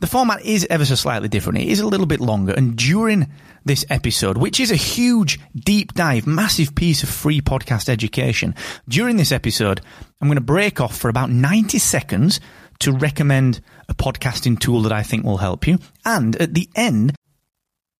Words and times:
the 0.00 0.06
format 0.06 0.44
is 0.44 0.66
ever 0.68 0.84
so 0.84 0.94
slightly 0.94 1.28
different. 1.28 1.58
It 1.60 1.68
is 1.68 1.80
a 1.80 1.86
little 1.86 2.06
bit 2.06 2.20
longer, 2.20 2.52
and 2.52 2.76
during 2.76 3.30
this 3.64 3.84
episode, 3.90 4.36
which 4.36 4.60
is 4.60 4.70
a 4.70 4.76
huge, 4.76 5.40
deep 5.54 5.94
dive, 5.94 6.26
massive 6.26 6.74
piece 6.74 7.02
of 7.02 7.08
free 7.08 7.40
podcast 7.40 7.88
education, 7.88 8.54
during 8.88 9.16
this 9.16 9.32
episode, 9.32 9.80
I'm 10.20 10.28
going 10.28 10.36
to 10.36 10.42
break 10.42 10.80
off 10.80 10.96
for 10.96 11.08
about 11.08 11.30
90 11.30 11.78
seconds 11.78 12.40
to 12.80 12.92
recommend 12.92 13.60
a 13.88 13.94
podcasting 13.94 14.58
tool 14.58 14.82
that 14.82 14.92
I 14.92 15.02
think 15.02 15.24
will 15.24 15.38
help 15.38 15.66
you. 15.66 15.78
And 16.04 16.36
at 16.36 16.54
the 16.54 16.68
end, 16.74 17.14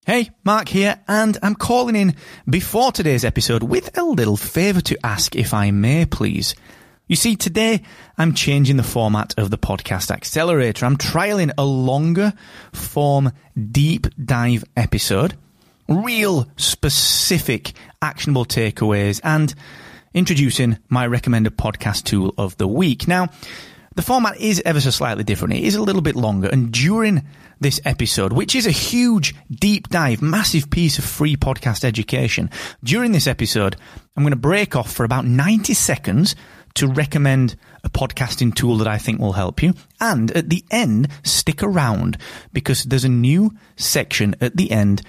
Hey, 0.06 0.30
Mark 0.44 0.68
here, 0.68 1.00
and 1.08 1.36
I'm 1.42 1.56
calling 1.56 1.96
in 1.96 2.14
before 2.48 2.92
today's 2.92 3.24
episode 3.24 3.64
with 3.64 3.98
a 3.98 4.04
little 4.04 4.36
favour 4.36 4.80
to 4.82 4.96
ask, 5.04 5.34
if 5.34 5.52
I 5.52 5.72
may, 5.72 6.06
please. 6.06 6.54
You 7.08 7.14
see, 7.14 7.36
today 7.36 7.82
I'm 8.18 8.34
changing 8.34 8.78
the 8.78 8.82
format 8.82 9.32
of 9.38 9.50
the 9.50 9.58
podcast 9.58 10.10
accelerator. 10.10 10.84
I'm 10.84 10.96
trialing 10.96 11.52
a 11.56 11.64
longer 11.64 12.32
form 12.72 13.30
deep 13.70 14.08
dive 14.24 14.64
episode, 14.76 15.36
real 15.88 16.48
specific 16.56 17.74
actionable 18.02 18.44
takeaways, 18.44 19.20
and 19.22 19.54
introducing 20.14 20.78
my 20.88 21.06
recommended 21.06 21.56
podcast 21.56 22.02
tool 22.02 22.34
of 22.36 22.56
the 22.56 22.66
week. 22.66 23.06
Now, 23.06 23.28
the 23.94 24.02
format 24.02 24.40
is 24.40 24.60
ever 24.64 24.80
so 24.80 24.90
slightly 24.90 25.22
different. 25.22 25.54
It 25.54 25.62
is 25.62 25.76
a 25.76 25.82
little 25.82 26.02
bit 26.02 26.16
longer, 26.16 26.48
and 26.48 26.72
during 26.72 27.24
this 27.60 27.80
episode, 27.84 28.32
which 28.32 28.56
is 28.56 28.66
a 28.66 28.72
huge, 28.72 29.32
deep 29.48 29.90
dive, 29.90 30.22
massive 30.22 30.70
piece 30.70 30.98
of 30.98 31.04
free 31.04 31.36
podcast 31.36 31.84
education, 31.84 32.50
during 32.82 33.12
this 33.12 33.28
episode, 33.28 33.76
I'm 34.16 34.24
going 34.24 34.32
to 34.32 34.36
break 34.36 34.74
off 34.74 34.92
for 34.92 35.04
about 35.04 35.24
90 35.24 35.72
seconds 35.72 36.34
to 36.76 36.88
recommend 36.88 37.56
a 37.84 37.90
podcasting 37.90 38.54
tool 38.54 38.76
that 38.78 38.88
I 38.88 38.98
think 38.98 39.20
will 39.20 39.32
help 39.32 39.62
you. 39.62 39.74
And 40.00 40.30
at 40.32 40.48
the 40.48 40.64
end, 40.70 41.08
stick 41.24 41.62
around 41.62 42.18
because 42.52 42.84
there's 42.84 43.04
a 43.04 43.08
new 43.08 43.54
section 43.76 44.34
at 44.40 44.56
the 44.56 44.70
end 44.70 45.02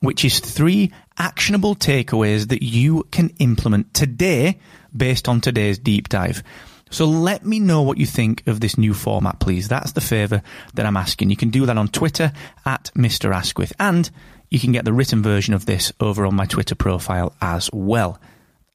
which 0.00 0.24
is 0.24 0.40
three 0.40 0.92
actionable 1.18 1.74
takeaways 1.74 2.48
that 2.48 2.62
you 2.62 3.04
can 3.10 3.30
implement 3.38 3.92
today 3.94 4.58
based 4.94 5.28
on 5.28 5.40
today's 5.40 5.78
deep 5.78 6.08
dive. 6.08 6.42
So 6.90 7.06
let 7.06 7.44
me 7.44 7.58
know 7.58 7.82
what 7.82 7.98
you 7.98 8.06
think 8.06 8.46
of 8.46 8.60
this 8.60 8.78
new 8.78 8.94
format, 8.94 9.40
please. 9.40 9.68
That's 9.68 9.92
the 9.92 10.00
favour 10.00 10.42
that 10.74 10.86
I'm 10.86 10.96
asking. 10.96 11.30
You 11.30 11.36
can 11.36 11.50
do 11.50 11.66
that 11.66 11.78
on 11.78 11.88
Twitter 11.88 12.32
at 12.64 12.90
Mr. 12.94 13.34
Asquith, 13.34 13.72
and 13.80 14.08
you 14.50 14.60
can 14.60 14.72
get 14.72 14.84
the 14.84 14.92
written 14.92 15.22
version 15.22 15.54
of 15.54 15.66
this 15.66 15.92
over 15.98 16.24
on 16.24 16.36
my 16.36 16.46
Twitter 16.46 16.76
profile 16.76 17.34
as 17.42 17.68
well. 17.72 18.20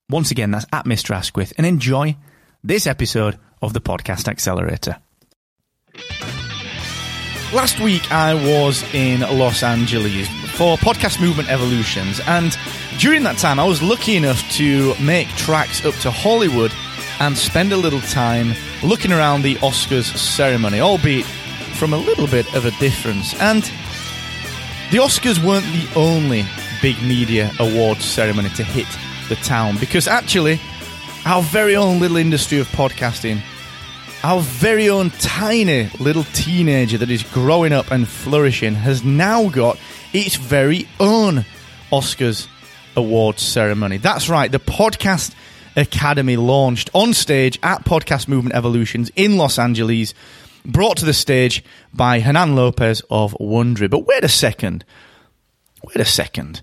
Once 0.10 0.32
again, 0.32 0.52
that's 0.52 0.66
at 0.74 0.86
Mr. 0.86 1.16
Asquith, 1.16 1.54
and 1.58 1.66
enjoy 1.66 2.18
this 2.64 2.86
episode 2.86 3.38
of 3.62 3.74
the 3.74 3.82
Podcast 3.82 4.28
Accelerator. 4.28 4.98
Last 7.54 7.80
week, 7.80 8.12
I 8.12 8.34
was 8.34 8.84
in 8.94 9.22
Los 9.22 9.64
Angeles 9.64 10.28
for 10.56 10.78
Podcast 10.78 11.20
Movement 11.20 11.50
Evolutions, 11.50 12.22
and 12.28 12.56
during 13.00 13.24
that 13.24 13.38
time, 13.38 13.60
I 13.60 13.66
was 13.66 13.82
lucky 13.82 14.16
enough 14.16 14.42
to 14.54 14.94
make 15.02 15.28
tracks 15.30 15.84
up 15.86 15.96
to 15.96 16.12
Hollywood 16.12 16.72
and 17.20 17.38
spend 17.38 17.74
a 17.74 17.78
little 17.78 18.02
time 18.02 18.54
looking 18.84 19.12
around 19.12 19.42
the 19.42 19.56
Oscars 19.56 20.16
ceremony, 20.16 20.80
albeit 20.80 21.26
from 21.76 21.94
a 21.94 21.98
little 21.98 22.28
bit 22.28 22.54
of 22.56 22.66
a 22.66 22.72
difference. 22.80 23.34
And 23.42 23.64
the 24.92 24.98
Oscars 24.98 25.44
weren't 25.44 25.66
the 25.66 25.90
only 25.96 26.46
big 26.82 27.02
media 27.02 27.52
awards 27.60 28.06
ceremony 28.06 28.50
to 28.50 28.64
hit 28.64 28.88
the 29.30 29.36
town, 29.36 29.78
because 29.78 30.08
actually, 30.08 30.60
our 31.26 31.42
very 31.42 31.76
own 31.76 32.00
little 32.00 32.18
industry 32.18 32.60
of 32.60 32.68
podcasting, 32.70 33.42
our 34.24 34.42
very 34.42 34.90
own 34.90 35.10
tiny 35.12 35.90
little 36.00 36.24
teenager 36.34 36.98
that 36.98 37.10
is 37.12 37.24
growing 37.24 37.74
up 37.74 37.92
and 37.92 38.08
flourishing, 38.08 38.76
has 38.76 39.04
now 39.04 39.50
got 39.50 39.78
its 40.14 40.36
very 40.36 40.88
own 41.00 41.46
Oscars 41.92 42.48
awards 42.96 43.42
ceremony. 43.42 43.98
That's 43.98 44.30
right, 44.30 44.52
the 44.52 44.60
Podcast 44.60 45.34
Academy 45.76 46.38
launched 46.38 46.90
on 46.94 47.14
stage 47.14 47.60
at 47.64 47.86
Podcast 47.86 48.28
Movement 48.28 48.56
Evolutions 48.56 49.12
in 49.16 49.38
Los 49.38 49.58
Angeles, 49.60 50.14
brought 50.66 50.98
to 50.98 51.06
the 51.06 51.14
stage 51.14 51.64
by 51.94 52.20
Hernan 52.20 52.56
Lopez 52.56 53.02
of 53.10 53.36
Wondery. 53.40 53.90
But 53.90 54.06
wait 54.06 54.24
a 54.24 54.30
second. 54.30 54.86
Wait 55.84 55.98
a 55.98 56.06
second. 56.06 56.62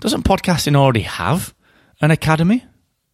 Doesn't 0.00 0.24
podcasting 0.24 0.76
already 0.76 1.02
have 1.02 1.54
an 2.00 2.10
academy? 2.10 2.64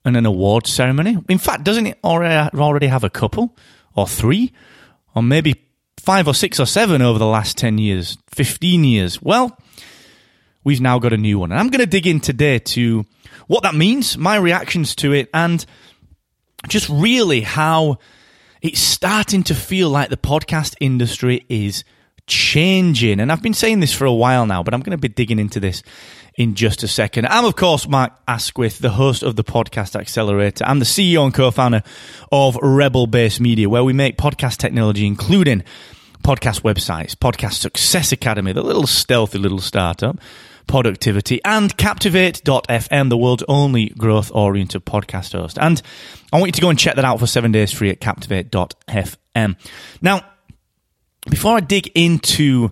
And 0.04 0.16
an 0.16 0.26
award 0.26 0.66
ceremony. 0.66 1.18
In 1.28 1.38
fact, 1.38 1.64
doesn't 1.64 1.86
it 1.86 1.98
uh, 2.02 2.50
already 2.54 2.86
have 2.86 3.04
a 3.04 3.10
couple 3.10 3.56
or 3.94 4.06
three 4.06 4.52
or 5.14 5.22
maybe 5.22 5.64
five 5.98 6.26
or 6.28 6.34
six 6.34 6.58
or 6.60 6.66
seven 6.66 7.02
over 7.02 7.18
the 7.18 7.26
last 7.26 7.58
10 7.58 7.78
years, 7.78 8.18
15 8.28 8.84
years? 8.84 9.20
Well, 9.20 9.58
we've 10.64 10.80
now 10.80 10.98
got 10.98 11.12
a 11.12 11.16
new 11.16 11.38
one. 11.38 11.50
And 11.50 11.60
I'm 11.60 11.68
going 11.68 11.80
to 11.80 11.86
dig 11.86 12.06
in 12.06 12.20
today 12.20 12.58
to 12.58 13.04
what 13.46 13.62
that 13.62 13.74
means, 13.74 14.18
my 14.18 14.36
reactions 14.36 14.94
to 14.96 15.12
it, 15.12 15.28
and 15.32 15.64
just 16.68 16.88
really 16.88 17.40
how 17.40 17.98
it's 18.60 18.80
starting 18.80 19.42
to 19.44 19.54
feel 19.54 19.88
like 19.90 20.10
the 20.10 20.16
podcast 20.16 20.74
industry 20.80 21.44
is 21.48 21.84
changing. 22.26 23.20
And 23.20 23.32
I've 23.32 23.42
been 23.42 23.54
saying 23.54 23.80
this 23.80 23.94
for 23.94 24.04
a 24.04 24.12
while 24.12 24.46
now, 24.46 24.62
but 24.62 24.74
I'm 24.74 24.80
going 24.80 24.96
to 24.96 25.00
be 25.00 25.08
digging 25.08 25.38
into 25.38 25.60
this 25.60 25.82
in 26.38 26.54
just 26.54 26.84
a 26.84 26.88
second. 26.88 27.26
I'm, 27.26 27.44
of 27.44 27.56
course, 27.56 27.88
Mark 27.88 28.12
Asquith, 28.28 28.78
the 28.78 28.90
host 28.90 29.24
of 29.24 29.34
the 29.34 29.42
Podcast 29.42 29.96
Accelerator. 29.96 30.64
I'm 30.64 30.78
the 30.78 30.84
CEO 30.84 31.24
and 31.24 31.34
co 31.34 31.50
founder 31.50 31.82
of 32.30 32.56
Rebel 32.62 33.08
Base 33.08 33.40
Media, 33.40 33.68
where 33.68 33.82
we 33.82 33.92
make 33.92 34.16
podcast 34.16 34.58
technology, 34.58 35.04
including 35.04 35.64
podcast 36.22 36.62
websites, 36.62 37.16
Podcast 37.16 37.54
Success 37.54 38.12
Academy, 38.12 38.52
the 38.52 38.62
little 38.62 38.86
stealthy 38.86 39.38
little 39.38 39.58
startup, 39.58 40.20
Poductivity, 40.68 41.40
and 41.44 41.76
Captivate.fm, 41.76 43.08
the 43.08 43.18
world's 43.18 43.44
only 43.48 43.88
growth 43.88 44.30
oriented 44.32 44.86
podcast 44.86 45.32
host. 45.32 45.58
And 45.58 45.82
I 46.32 46.36
want 46.36 46.50
you 46.50 46.52
to 46.52 46.60
go 46.60 46.70
and 46.70 46.78
check 46.78 46.94
that 46.94 47.04
out 47.04 47.18
for 47.18 47.26
seven 47.26 47.50
days 47.50 47.72
free 47.72 47.90
at 47.90 48.00
Captivate.fm. 48.00 49.56
Now, 50.00 50.24
before 51.28 51.56
I 51.56 51.60
dig 51.60 51.90
into 51.96 52.70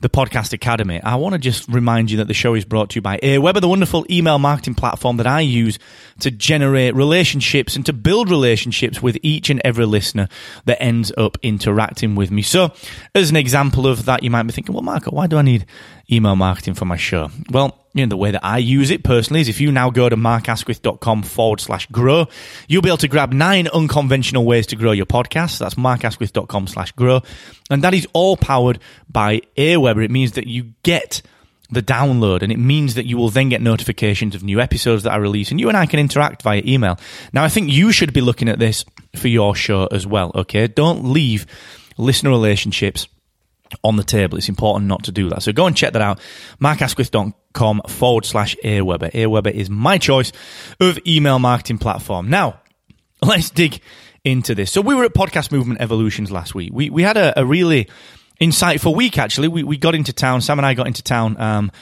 the 0.00 0.08
Podcast 0.08 0.52
Academy, 0.52 1.00
I 1.02 1.16
want 1.16 1.32
to 1.32 1.38
just 1.38 1.68
remind 1.68 2.10
you 2.10 2.18
that 2.18 2.28
the 2.28 2.34
show 2.34 2.54
is 2.54 2.64
brought 2.64 2.90
to 2.90 2.96
you 2.96 3.02
by 3.02 3.18
Aweber, 3.18 3.60
the 3.60 3.68
wonderful 3.68 4.06
email 4.08 4.38
marketing 4.38 4.76
platform 4.76 5.16
that 5.16 5.26
I 5.26 5.40
use 5.40 5.78
to 6.20 6.30
generate 6.30 6.94
relationships 6.94 7.74
and 7.74 7.84
to 7.86 7.92
build 7.92 8.30
relationships 8.30 9.02
with 9.02 9.18
each 9.22 9.50
and 9.50 9.60
every 9.64 9.86
listener 9.86 10.28
that 10.66 10.80
ends 10.80 11.12
up 11.18 11.36
interacting 11.42 12.14
with 12.14 12.30
me. 12.30 12.42
So, 12.42 12.72
as 13.14 13.30
an 13.30 13.36
example 13.36 13.88
of 13.88 14.04
that, 14.04 14.22
you 14.22 14.30
might 14.30 14.44
be 14.44 14.52
thinking, 14.52 14.72
well, 14.72 14.84
Marco, 14.84 15.10
why 15.10 15.26
do 15.26 15.36
I 15.36 15.42
need 15.42 15.66
email 16.10 16.36
marketing 16.36 16.74
for 16.74 16.84
my 16.84 16.96
show? 16.96 17.30
Well, 17.50 17.78
you 17.94 18.04
know, 18.04 18.10
the 18.10 18.16
way 18.16 18.30
that 18.30 18.44
I 18.44 18.58
use 18.58 18.90
it 18.90 19.02
personally 19.02 19.40
is 19.40 19.48
if 19.48 19.60
you 19.60 19.72
now 19.72 19.90
go 19.90 20.08
to 20.08 20.16
markasquith.com 20.16 21.22
forward 21.22 21.60
slash 21.60 21.86
grow, 21.86 22.26
you'll 22.68 22.82
be 22.82 22.90
able 22.90 22.98
to 22.98 23.08
grab 23.08 23.32
nine 23.32 23.66
unconventional 23.68 24.44
ways 24.44 24.66
to 24.68 24.76
grow 24.76 24.92
your 24.92 25.06
podcast. 25.06 25.58
That's 25.58 25.74
markasquith.com 25.74 26.68
slash 26.68 26.92
grow. 26.92 27.22
And 27.70 27.82
that 27.82 27.94
is 27.94 28.06
all 28.12 28.36
powered 28.36 28.78
by 29.10 29.40
Aweber. 29.56 30.04
It 30.04 30.10
means 30.10 30.32
that 30.32 30.46
you 30.46 30.74
get 30.82 31.22
the 31.70 31.82
download 31.82 32.42
and 32.42 32.50
it 32.50 32.58
means 32.58 32.94
that 32.94 33.06
you 33.06 33.18
will 33.18 33.28
then 33.28 33.48
get 33.48 33.60
notifications 33.60 34.34
of 34.34 34.42
new 34.42 34.60
episodes 34.60 35.02
that 35.02 35.12
I 35.12 35.16
release 35.16 35.50
and 35.50 35.60
you 35.60 35.68
and 35.68 35.76
I 35.76 35.86
can 35.86 36.00
interact 36.00 36.42
via 36.42 36.62
email. 36.64 36.98
Now, 37.32 37.44
I 37.44 37.48
think 37.48 37.70
you 37.70 37.92
should 37.92 38.12
be 38.12 38.20
looking 38.20 38.48
at 38.48 38.58
this 38.58 38.84
for 39.16 39.28
your 39.28 39.54
show 39.54 39.86
as 39.86 40.06
well, 40.06 40.32
okay? 40.34 40.66
Don't 40.66 41.12
leave 41.12 41.46
listener 41.98 42.30
relationships 42.30 43.08
on 43.84 43.96
the 43.96 44.04
table. 44.04 44.38
It's 44.38 44.48
important 44.48 44.86
not 44.86 45.04
to 45.04 45.12
do 45.12 45.28
that. 45.30 45.42
So 45.42 45.52
go 45.52 45.66
and 45.66 45.76
check 45.76 45.92
that 45.92 46.02
out. 46.02 46.20
markasquith.com 46.60 47.82
forward 47.88 48.24
slash 48.24 48.56
Aweber. 48.64 49.12
Aweber 49.12 49.50
is 49.50 49.70
my 49.70 49.98
choice 49.98 50.32
of 50.80 50.98
email 51.06 51.38
marketing 51.38 51.78
platform. 51.78 52.28
Now, 52.30 52.60
let's 53.22 53.50
dig 53.50 53.80
into 54.24 54.54
this. 54.54 54.70
So 54.72 54.80
we 54.80 54.94
were 54.94 55.04
at 55.04 55.14
Podcast 55.14 55.52
Movement 55.52 55.80
Evolutions 55.80 56.30
last 56.30 56.54
week. 56.54 56.70
We, 56.72 56.90
we 56.90 57.02
had 57.02 57.16
a, 57.16 57.38
a 57.40 57.44
really 57.44 57.88
insightful 58.40 58.94
week, 58.94 59.18
actually. 59.18 59.48
We, 59.48 59.62
we 59.62 59.76
got 59.76 59.94
into 59.94 60.12
town. 60.12 60.40
Sam 60.40 60.58
and 60.58 60.66
I 60.66 60.74
got 60.74 60.86
into 60.86 61.02
town 61.02 61.40
um, 61.40 61.72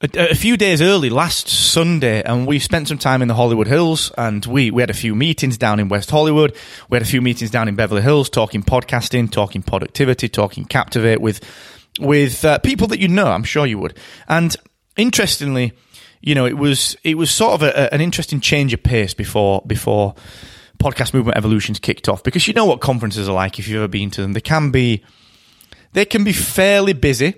a, 0.00 0.30
a, 0.30 0.34
few 0.34 0.56
days 0.56 0.82
early, 0.82 1.08
last 1.08 1.48
Sunday, 1.48 2.22
and 2.22 2.46
we 2.46 2.58
spent 2.58 2.88
some 2.88 2.98
time 2.98 3.22
in 3.22 3.28
the 3.28 3.34
Hollywood 3.34 3.66
Hills, 3.66 4.12
and 4.18 4.44
we, 4.44 4.70
we 4.70 4.82
had 4.82 4.90
a 4.90 4.94
few 4.94 5.14
meetings 5.14 5.56
down 5.56 5.80
in 5.80 5.88
West 5.88 6.10
Hollywood. 6.10 6.54
We 6.90 6.96
had 6.96 7.02
a 7.02 7.08
few 7.08 7.22
meetings 7.22 7.50
down 7.50 7.66
in 7.68 7.76
Beverly 7.76 8.02
Hills, 8.02 8.28
talking 8.28 8.62
podcasting, 8.62 9.30
talking 9.30 9.62
Poductivity, 9.62 10.30
talking 10.30 10.64
Captivate 10.64 11.20
with 11.20 11.40
with 11.98 12.44
uh, 12.44 12.58
people 12.58 12.88
that 12.88 13.00
you 13.00 13.08
know. 13.08 13.26
I'm 13.26 13.44
sure 13.44 13.64
you 13.64 13.78
would. 13.78 13.98
And 14.28 14.54
interestingly, 14.98 15.72
you 16.20 16.34
know, 16.34 16.44
it 16.44 16.58
was 16.58 16.96
it 17.02 17.16
was 17.16 17.30
sort 17.30 17.54
of 17.54 17.62
a, 17.62 17.92
an 17.94 18.02
interesting 18.02 18.40
change 18.40 18.74
of 18.74 18.82
pace 18.82 19.14
before 19.14 19.62
before 19.66 20.14
podcast 20.78 21.14
movement 21.14 21.38
evolutions 21.38 21.78
kicked 21.78 22.06
off 22.06 22.22
because 22.22 22.46
you 22.46 22.52
know 22.52 22.66
what 22.66 22.82
conferences 22.82 23.30
are 23.30 23.34
like 23.34 23.58
if 23.58 23.66
you've 23.66 23.78
ever 23.78 23.88
been 23.88 24.10
to 24.10 24.20
them. 24.20 24.34
They 24.34 24.42
can 24.42 24.70
be 24.70 25.02
they 25.94 26.04
can 26.04 26.22
be 26.22 26.34
fairly 26.34 26.92
busy, 26.92 27.32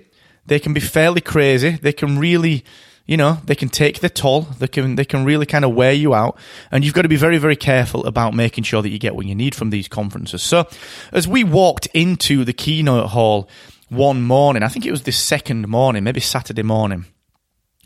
they 0.49 0.59
can 0.59 0.73
be 0.73 0.81
fairly 0.81 1.21
crazy, 1.21 1.71
they 1.71 1.93
can 1.93 2.19
really 2.19 2.65
you 3.05 3.17
know 3.17 3.39
they 3.45 3.55
can 3.55 3.69
take 3.69 4.01
the 4.01 4.09
toll. 4.09 4.41
They 4.41 4.67
can 4.67 4.95
they 4.95 5.05
can 5.05 5.25
really 5.25 5.47
kind 5.47 5.65
of 5.65 5.73
wear 5.73 5.93
you 5.93 6.13
out. 6.13 6.37
And 6.71 6.85
you've 6.85 6.93
got 6.93 7.01
to 7.03 7.09
be 7.09 7.15
very 7.15 7.39
very 7.39 7.55
careful 7.55 8.05
about 8.05 8.35
making 8.35 8.65
sure 8.65 8.81
that 8.81 8.89
you 8.89 8.99
get 8.99 9.15
what 9.15 9.25
you 9.25 9.33
need 9.33 9.55
from 9.55 9.71
these 9.71 9.87
conferences. 9.87 10.43
So 10.43 10.67
as 11.11 11.27
we 11.27 11.43
walked 11.43 11.87
into 11.87 12.45
the 12.45 12.53
keynote 12.53 13.09
hall 13.09 13.49
one 13.89 14.21
morning 14.21 14.61
i 14.61 14.67
think 14.67 14.85
it 14.85 14.91
was 14.91 15.01
the 15.01 15.11
second 15.11 15.67
morning 15.67 16.03
maybe 16.03 16.19
saturday 16.19 16.63
morning. 16.63 17.05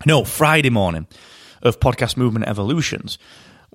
No 0.05 0.25
friday 0.25 0.69
morning 0.69 1.07
of 1.61 1.79
podcast 1.79 2.17
movement 2.17 2.47
evolutions. 2.47 3.17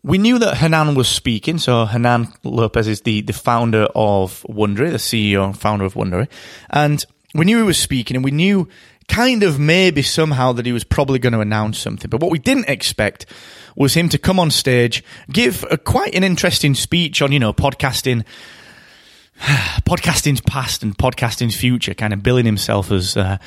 We 0.02 0.18
knew 0.18 0.38
that 0.38 0.58
Hernan 0.58 0.94
was 0.94 1.08
speaking. 1.08 1.58
So 1.58 1.84
Hernan 1.84 2.28
Lopez 2.44 2.86
is 2.86 3.00
the, 3.00 3.22
the 3.22 3.32
founder 3.32 3.88
of 3.94 4.44
Wondery, 4.48 4.92
the 4.92 4.98
CEO 4.98 5.44
and 5.44 5.58
founder 5.58 5.84
of 5.84 5.94
Wondery. 5.94 6.28
And 6.70 7.04
we 7.38 7.44
knew 7.44 7.58
he 7.58 7.62
was 7.62 7.78
speaking 7.78 8.16
and 8.16 8.24
we 8.24 8.30
knew 8.30 8.68
kind 9.08 9.42
of 9.42 9.58
maybe 9.58 10.02
somehow 10.02 10.52
that 10.52 10.66
he 10.66 10.72
was 10.72 10.84
probably 10.84 11.18
going 11.18 11.32
to 11.32 11.40
announce 11.40 11.78
something. 11.78 12.08
But 12.08 12.20
what 12.20 12.30
we 12.30 12.38
didn't 12.38 12.68
expect 12.68 13.26
was 13.74 13.94
him 13.94 14.08
to 14.10 14.18
come 14.18 14.38
on 14.38 14.50
stage, 14.50 15.02
give 15.30 15.64
a, 15.70 15.78
quite 15.78 16.14
an 16.14 16.24
interesting 16.24 16.74
speech 16.74 17.22
on, 17.22 17.32
you 17.32 17.38
know, 17.38 17.52
podcasting, 17.52 18.24
podcasting's 19.40 20.40
past 20.42 20.82
and 20.82 20.96
podcasting's 20.96 21.56
future, 21.56 21.94
kind 21.94 22.12
of 22.12 22.22
billing 22.22 22.44
himself 22.44 22.90
as, 22.92 23.16
uh, 23.16 23.38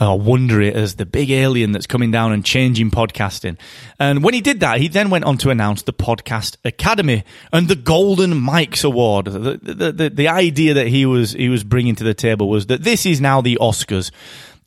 or 0.00 0.18
Wondery 0.18 0.72
as 0.72 0.96
the 0.96 1.06
big 1.06 1.30
alien 1.30 1.72
that's 1.72 1.86
coming 1.86 2.10
down 2.10 2.32
and 2.32 2.44
changing 2.44 2.90
podcasting. 2.90 3.56
And 3.98 4.22
when 4.22 4.34
he 4.34 4.40
did 4.40 4.60
that, 4.60 4.80
he 4.80 4.88
then 4.88 5.10
went 5.10 5.24
on 5.24 5.38
to 5.38 5.50
announce 5.50 5.82
the 5.82 5.92
Podcast 5.92 6.56
Academy 6.64 7.24
and 7.52 7.68
the 7.68 7.76
Golden 7.76 8.32
Mics 8.32 8.84
Award. 8.84 9.26
The, 9.26 9.58
the, 9.62 9.92
the, 9.92 10.10
the 10.10 10.28
idea 10.28 10.74
that 10.74 10.88
he 10.88 11.06
was, 11.06 11.32
he 11.32 11.48
was 11.48 11.64
bringing 11.64 11.94
to 11.96 12.04
the 12.04 12.14
table 12.14 12.48
was 12.48 12.66
that 12.66 12.82
this 12.82 13.06
is 13.06 13.20
now 13.20 13.40
the 13.40 13.56
Oscars 13.60 14.10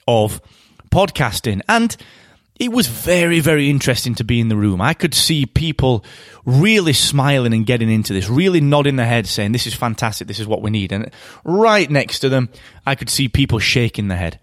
of 0.07 0.41
podcasting. 0.89 1.61
And 1.69 1.95
it 2.55 2.71
was 2.71 2.87
very, 2.87 3.39
very 3.39 3.69
interesting 3.69 4.15
to 4.15 4.23
be 4.23 4.39
in 4.39 4.49
the 4.49 4.55
room. 4.55 4.81
I 4.81 4.95
could 4.95 5.13
see 5.13 5.45
people 5.45 6.03
really 6.43 6.93
smiling 6.93 7.53
and 7.53 7.65
getting 7.65 7.89
into 7.89 8.13
this, 8.13 8.27
really 8.27 8.61
nodding 8.61 8.95
their 8.95 9.05
head, 9.05 9.27
saying, 9.27 9.51
This 9.51 9.67
is 9.67 9.75
fantastic, 9.75 10.27
this 10.27 10.39
is 10.39 10.47
what 10.47 10.63
we 10.63 10.71
need. 10.71 10.91
And 10.91 11.11
right 11.43 11.89
next 11.89 12.19
to 12.19 12.29
them, 12.29 12.49
I 12.85 12.95
could 12.95 13.09
see 13.09 13.29
people 13.29 13.59
shaking 13.59 14.07
their 14.07 14.17
head 14.17 14.39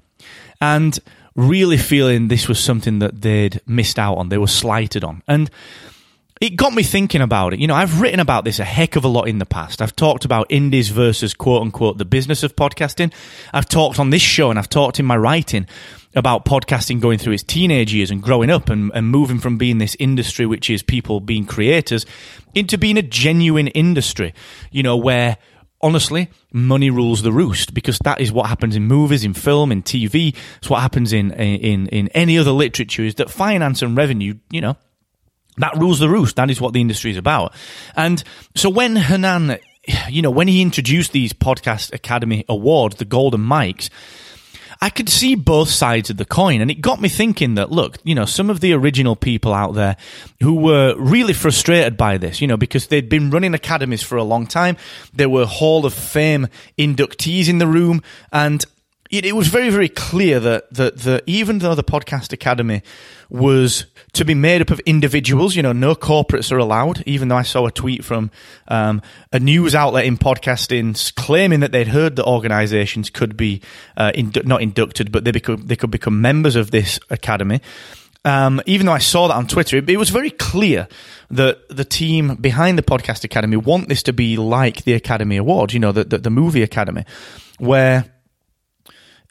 and 0.61 0.99
really 1.35 1.77
feeling 1.77 2.29
this 2.29 2.49
was 2.49 2.59
something 2.59 2.99
that 3.01 3.21
they'd 3.21 3.61
missed 3.67 3.99
out 3.99 4.17
on, 4.17 4.29
they 4.29 4.39
were 4.39 4.47
slighted 4.47 5.05
on. 5.05 5.23
And 5.29 5.51
it 6.41 6.57
got 6.57 6.75
me 6.75 6.83
thinking 6.83 7.23
about 7.23 7.55
it. 7.55 7.61
You 7.61 7.67
know, 7.67 7.75
I've 7.75 8.01
written 8.01 8.21
about 8.21 8.45
this 8.45 8.59
a 8.59 8.65
heck 8.65 8.97
of 8.97 9.05
a 9.05 9.09
lot 9.09 9.29
in 9.29 9.39
the 9.39 9.47
past. 9.47 9.81
I've 9.81 9.97
talked 9.97 10.25
about 10.25 10.47
indies 10.51 10.91
versus 10.91 11.33
quote 11.33 11.63
unquote 11.63 11.99
the 11.99 12.05
business 12.05 12.43
of 12.43 12.57
podcasting. 12.57 13.13
I've 13.53 13.69
talked 13.69 13.99
on 13.99 14.11
this 14.11 14.23
show 14.23 14.51
and 14.51 14.59
I've 14.59 14.69
talked 14.69 15.01
in 15.01 15.07
my 15.07 15.17
writing 15.17 15.67
about 16.15 16.45
podcasting 16.45 17.01
going 17.01 17.19
through 17.19 17.35
its 17.35 17.43
teenage 17.43 17.93
years 17.93 18.11
and 18.11 18.23
growing 18.23 18.51
up 18.51 18.69
and, 18.71 18.91
and 18.95 19.07
moving 19.07 19.39
from 19.39 19.59
being 19.59 19.79
this 19.79 19.97
industry, 19.99 20.47
which 20.47 20.69
is 20.71 20.83
people 20.83 21.21
being 21.21 21.45
creators, 21.47 22.07
into 22.55 22.79
being 22.79 22.97
a 22.97 23.03
genuine 23.03 23.69
industry, 23.69 24.35
you 24.71 24.83
know, 24.83 24.97
where 24.97 25.37
honestly, 25.87 26.29
money 26.53 26.91
rules 26.91 27.23
the 27.23 27.33
roost 27.33 27.73
because 27.73 27.97
that 28.01 28.21
is 28.21 28.33
what 28.33 28.49
happens 28.49 28.75
in 28.75 28.83
movies, 28.83 29.23
in 29.23 29.35
film, 29.35 29.71
in 29.71 29.85
TV. 29.85 30.35
It's 30.59 30.69
what 30.69 30.81
happens 30.81 31.13
in, 31.13 31.31
in, 31.31 31.87
in 31.87 32.09
any 32.09 32.39
other 32.39 32.51
literature 32.51 33.05
is 33.05 33.15
that 33.15 33.31
finance 33.31 33.83
and 33.83 33.97
revenue, 33.97 34.35
you 34.51 34.61
know, 34.61 34.77
that 35.59 35.77
rules 35.77 36.01
the 36.01 36.09
roost. 36.09 36.35
That 36.37 36.51
is 36.51 36.61
what 36.61 36.73
the 36.73 36.81
industry 36.81 37.13
is 37.13 37.17
about. 37.17 37.55
And 37.95 38.23
so 38.57 38.69
when 38.69 38.97
Hernan, 38.97 39.59
you 40.09 40.23
know, 40.23 40.31
when 40.31 40.49
he 40.49 40.61
introduced 40.61 41.13
these 41.13 41.33
Podcast 41.33 41.95
Academy 41.95 42.45
Awards, 42.49 42.97
the 42.97 43.05
Golden 43.05 43.43
Mics, 43.43 43.89
I 44.81 44.91
could 44.91 45.09
see 45.09 45.35
both 45.35 45.69
sides 45.69 46.11
of 46.11 46.17
the 46.17 46.25
coin, 46.25 46.61
and 46.61 46.71
it 46.71 46.81
got 46.81 47.01
me 47.01 47.09
thinking 47.09 47.55
that 47.55 47.71
look, 47.71 47.99
you 48.05 48.15
know, 48.15 48.25
some 48.25 48.51
of 48.51 48.61
the 48.61 48.73
original 48.73 49.17
people 49.17 49.53
out 49.53 49.75
there 49.75 49.97
who 50.43 50.55
were 50.55 50.95
really 50.99 51.33
frustrated 51.33 51.97
by 51.97 52.19
this, 52.19 52.41
you 52.41 52.47
know, 52.47 52.57
because 52.57 52.89
they'd 52.89 53.09
been 53.09 53.31
running 53.31 53.55
academies 53.55 54.03
for 54.03 54.17
a 54.17 54.25
long 54.25 54.47
time, 54.47 54.77
there 55.13 55.29
were 55.29 55.47
Hall 55.47 55.87
of 55.87 55.95
Fame 55.95 56.49
inductees 56.79 57.49
in 57.49 57.59
the 57.59 57.67
room, 57.67 58.03
and 58.33 58.65
it, 59.11 59.25
it 59.25 59.37
was 59.37 59.49
very, 59.49 59.71
very 59.71 59.89
clear 59.89 60.41
that, 60.41 60.73
that, 60.75 60.99
that 60.99 61.23
even 61.27 61.59
though 61.59 61.75
the 61.75 61.85
Podcast 61.85 62.33
Academy 62.33 62.83
was 63.29 63.87
to 64.13 64.25
be 64.25 64.35
made 64.35 64.63
up 64.63 64.71
of 64.71 64.81
individuals, 64.81 65.57
you 65.57 65.63
know, 65.63 65.73
no 65.73 65.95
corporates 65.95 66.53
are 66.53 66.59
allowed, 66.59 67.03
even 67.07 67.29
though 67.29 67.37
I 67.37 67.43
saw 67.43 67.67
a 67.67 67.71
tweet 67.71 68.05
from 68.05 68.31
um, 68.69 69.03
a 69.33 69.41
news 69.41 69.75
outlet 69.75 70.05
in 70.05 70.17
podcasting 70.17 71.15
claiming 71.17 71.61
that 71.61 71.73
they'd 71.73 71.89
heard 71.89 72.17
that 72.17 72.27
organizations 72.27 73.11
could 73.11 73.37
be 73.37 73.63
uh, 73.97 74.13
indu- 74.15 74.47
not 74.47 74.63
inducted, 74.63 75.11
but 75.11 75.25
they, 75.25 75.33
they 75.33 75.77
could 75.77 75.91
become 75.91 76.21
members 76.21 76.57
of 76.57 76.71
this 76.71 77.01
academy. 77.11 77.61
Um, 78.25 78.61
even 78.67 78.87
though 78.87 78.93
I 78.93 78.99
saw 78.99 79.29
that 79.29 79.37
on 79.37 79.47
Twitter, 79.47 79.77
it, 79.77 79.89
it, 79.89 79.97
was 79.97 80.11
very 80.11 80.31
clear 80.31 80.89
that 81.31 81.69
the 81.69 81.85
team 81.85 82.35
behind 82.35 82.77
the 82.77 82.83
Podcast 82.83 83.23
Academy 83.23 83.57
want 83.57 83.89
this 83.89 84.03
to 84.05 84.13
be 84.13 84.37
like 84.37 84.83
the 84.83 84.95
Academy 84.95 85.37
Awards, 85.37 85.73
you 85.73 85.79
know, 85.79 85.93
the, 85.93 86.03
the, 86.03 86.19
the 86.19 86.31
movie 86.31 86.65
Academy, 86.65 87.05
where 87.59 88.05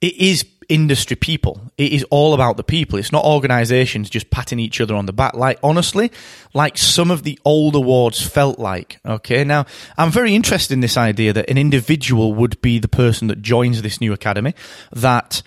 it 0.02 0.16
is 0.16 0.46
industry 0.70 1.16
people. 1.16 1.72
It 1.78 1.92
is 1.94 2.04
all 2.10 2.34
about 2.34 2.58
the 2.58 2.64
people. 2.64 3.00
It's 3.00 3.12
not 3.12 3.26
organizations 3.26 4.10
just 4.10 4.30
patting 4.30 4.60
each 4.60 4.82
other 4.82 4.96
on 4.96 5.06
the 5.06 5.14
back. 5.14 5.34
Like, 5.36 5.60
honestly, 5.64 6.12
like 6.54 6.78
some 6.78 7.12
of 7.12 7.24
the 7.24 7.40
old 7.46 7.76
awards 7.76 8.26
felt 8.26 8.60
like. 8.60 9.00
Okay. 9.06 9.44
Now, 9.44 9.66
I'm 9.98 10.12
very 10.12 10.36
interested 10.36 10.74
in 10.74 10.82
this 10.82 10.98
idea 10.98 11.34
that 11.34 11.50
an 11.50 11.58
individual 11.58 12.34
would 12.34 12.60
be 12.62 12.80
the 12.80 12.88
person 12.88 13.28
that 13.28 13.42
joins 13.42 13.82
this 13.82 14.02
new 14.02 14.14
academy, 14.14 14.54
that, 14.92 15.42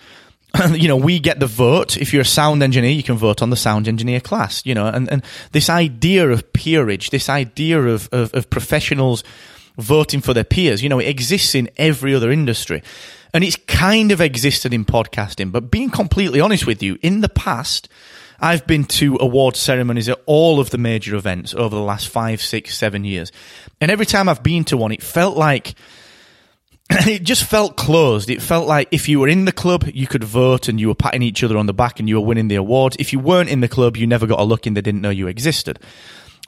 you 0.71 0.87
know, 0.87 0.97
we 0.97 1.19
get 1.19 1.39
the 1.39 1.47
vote. 1.47 1.97
If 1.97 2.13
you're 2.13 2.23
a 2.23 2.25
sound 2.25 2.63
engineer, 2.63 2.91
you 2.91 3.03
can 3.03 3.17
vote 3.17 3.41
on 3.41 3.49
the 3.49 3.55
sound 3.55 3.87
engineer 3.87 4.19
class, 4.19 4.65
you 4.65 4.73
know, 4.73 4.87
and, 4.87 5.09
and 5.11 5.23
this 5.51 5.69
idea 5.69 6.29
of 6.29 6.51
peerage, 6.53 7.09
this 7.09 7.29
idea 7.29 7.81
of, 7.81 8.09
of, 8.11 8.33
of 8.33 8.49
professionals 8.49 9.23
voting 9.79 10.21
for 10.21 10.33
their 10.33 10.43
peers, 10.43 10.83
you 10.83 10.89
know, 10.89 10.99
it 10.99 11.07
exists 11.07 11.55
in 11.55 11.69
every 11.77 12.13
other 12.13 12.31
industry. 12.31 12.83
And 13.33 13.43
it's 13.43 13.55
kind 13.55 14.11
of 14.11 14.21
existed 14.21 14.73
in 14.73 14.85
podcasting. 14.85 15.51
But 15.51 15.69
being 15.69 15.89
completely 15.89 16.39
honest 16.39 16.65
with 16.65 16.81
you, 16.81 16.97
in 17.01 17.21
the 17.21 17.29
past, 17.29 17.87
I've 18.41 18.65
been 18.65 18.85
to 18.85 19.17
award 19.19 19.55
ceremonies 19.55 20.09
at 20.09 20.19
all 20.25 20.59
of 20.59 20.69
the 20.69 20.77
major 20.77 21.15
events 21.15 21.53
over 21.53 21.75
the 21.75 21.81
last 21.81 22.07
five, 22.07 22.41
six, 22.41 22.77
seven 22.77 23.03
years. 23.03 23.31
And 23.81 23.91
every 23.91 24.05
time 24.05 24.29
I've 24.29 24.43
been 24.43 24.63
to 24.65 24.77
one, 24.77 24.91
it 24.91 25.03
felt 25.03 25.37
like, 25.37 25.75
it 26.89 27.23
just 27.23 27.43
felt 27.43 27.75
closed. 27.75 28.29
It 28.29 28.41
felt 28.41 28.67
like 28.67 28.87
if 28.91 29.09
you 29.09 29.19
were 29.19 29.27
in 29.27 29.45
the 29.45 29.51
club, 29.51 29.85
you 29.93 30.07
could 30.07 30.23
vote 30.23 30.67
and 30.67 30.79
you 30.79 30.87
were 30.87 30.95
patting 30.95 31.21
each 31.21 31.43
other 31.43 31.57
on 31.57 31.65
the 31.65 31.73
back 31.73 31.99
and 31.99 32.07
you 32.07 32.15
were 32.19 32.25
winning 32.25 32.47
the 32.47 32.55
award. 32.55 32.95
If 32.97 33.13
you 33.13 33.19
weren't 33.19 33.49
in 33.49 33.59
the 33.59 33.67
club, 33.67 33.97
you 33.97 34.07
never 34.07 34.25
got 34.25 34.39
a 34.39 34.43
look 34.43 34.65
in, 34.65 34.73
they 34.73 34.81
didn't 34.81 35.01
know 35.01 35.09
you 35.09 35.27
existed. 35.27 35.79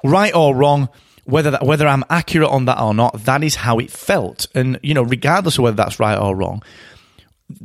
Right 0.04 0.34
or 0.34 0.56
wrong, 0.56 0.90
whether 1.26 1.52
that, 1.52 1.64
whether 1.64 1.88
I'm 1.88 2.04
accurate 2.10 2.50
on 2.50 2.66
that 2.66 2.80
or 2.80 2.94
not, 2.94 3.24
that 3.26 3.44
is 3.44 3.56
how 3.56 3.80
it 3.80 3.92
felt. 3.92 4.48
And 4.56 4.80
you 4.82 4.94
know, 4.94 5.04
regardless 5.04 5.58
of 5.58 5.64
whether 5.64 5.76
that's 5.76 6.00
right 6.00 6.18
or 6.18 6.36
wrong, 6.36 6.64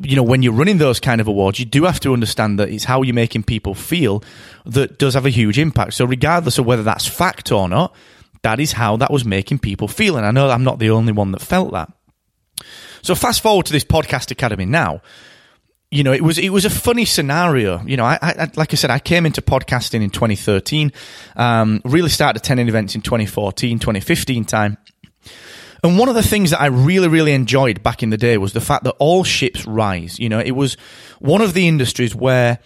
you 0.01 0.17
know, 0.17 0.23
when 0.23 0.43
you're 0.43 0.53
running 0.53 0.79
those 0.79 1.01
kind 1.01 1.21
of 1.21 1.29
awards, 1.29 1.59
you 1.59 1.65
do 1.65 1.85
have 1.85 2.01
to 2.01 2.13
understand 2.13 2.59
that 2.59 2.71
it's 2.71 2.85
how 2.85 3.03
you're 3.03 3.15
making 3.15 3.45
people 3.45 3.75
feel 3.75 4.23
that 4.65 4.99
does 4.99 5.15
have 5.15 5.27
a 5.27 5.31
huge 5.31 5.59
impact. 5.59 5.95
So 5.95 6.05
regardless 6.05 6.59
of 6.59 6.67
whether 6.67 6.83
that's 6.83 7.07
fact 7.07 7.53
or 7.53 7.69
not, 7.69 7.95
that 8.43 8.61
is 8.61 8.73
how 8.73 8.97
that 8.97 9.11
was 9.11 9.25
making 9.25 9.61
people 9.61 9.89
feel. 9.89 10.17
And 10.17 10.27
I 10.27 10.31
know 10.31 10.51
I'm 10.51 10.65
not 10.65 10.79
the 10.79 10.91
only 10.91 11.13
one 11.13 11.33
that 11.33 11.41
felt 11.41 11.73
that. 11.73 11.93
So 13.03 13.15
fast 13.15 13.41
forward 13.41 13.67
to 13.67 13.73
this 13.73 13.85
podcast 13.85 14.31
academy 14.31 14.65
now 14.65 15.03
you 15.91 16.03
know, 16.03 16.13
it 16.13 16.23
was 16.23 16.39
it 16.39 16.51
was 16.51 16.65
a 16.65 16.71
funny 16.71 17.05
scenario. 17.05 17.83
You 17.85 17.97
know, 17.97 18.05
I, 18.05 18.19
I 18.21 18.51
like 18.57 18.73
I 18.73 18.77
said, 18.77 18.91
I 18.91 18.99
came 18.99 19.25
into 19.25 19.41
podcasting 19.41 20.03
in 20.03 20.11
2013, 20.11 20.93
um, 21.37 21.81
really 21.85 22.09
started 22.09 22.41
attending 22.41 22.69
events 22.69 22.95
in 22.95 23.03
2014, 23.03 23.79
2015 23.79 24.45
time. 24.45 24.79
And 25.85 25.99
one 25.99 26.09
of 26.09 26.15
the 26.15 26.23
things 26.23 26.51
that 26.51 26.61
I 26.61 26.67
really, 26.67 27.07
really 27.07 27.33
enjoyed 27.33 27.83
back 27.83 28.03
in 28.03 28.11
the 28.11 28.17
day 28.17 28.39
was 28.39 28.53
the 28.53 28.61
fact 28.61 28.85
that 28.85 28.97
all 28.99 29.23
ships 29.23 29.67
rise. 29.67 30.19
You 30.19 30.29
know, 30.29 30.41
it 30.41 30.53
was 30.53 30.77
one 31.21 31.43
of 31.43 31.55
the 31.55 31.69
industries 31.69 32.15
where 32.15 32.59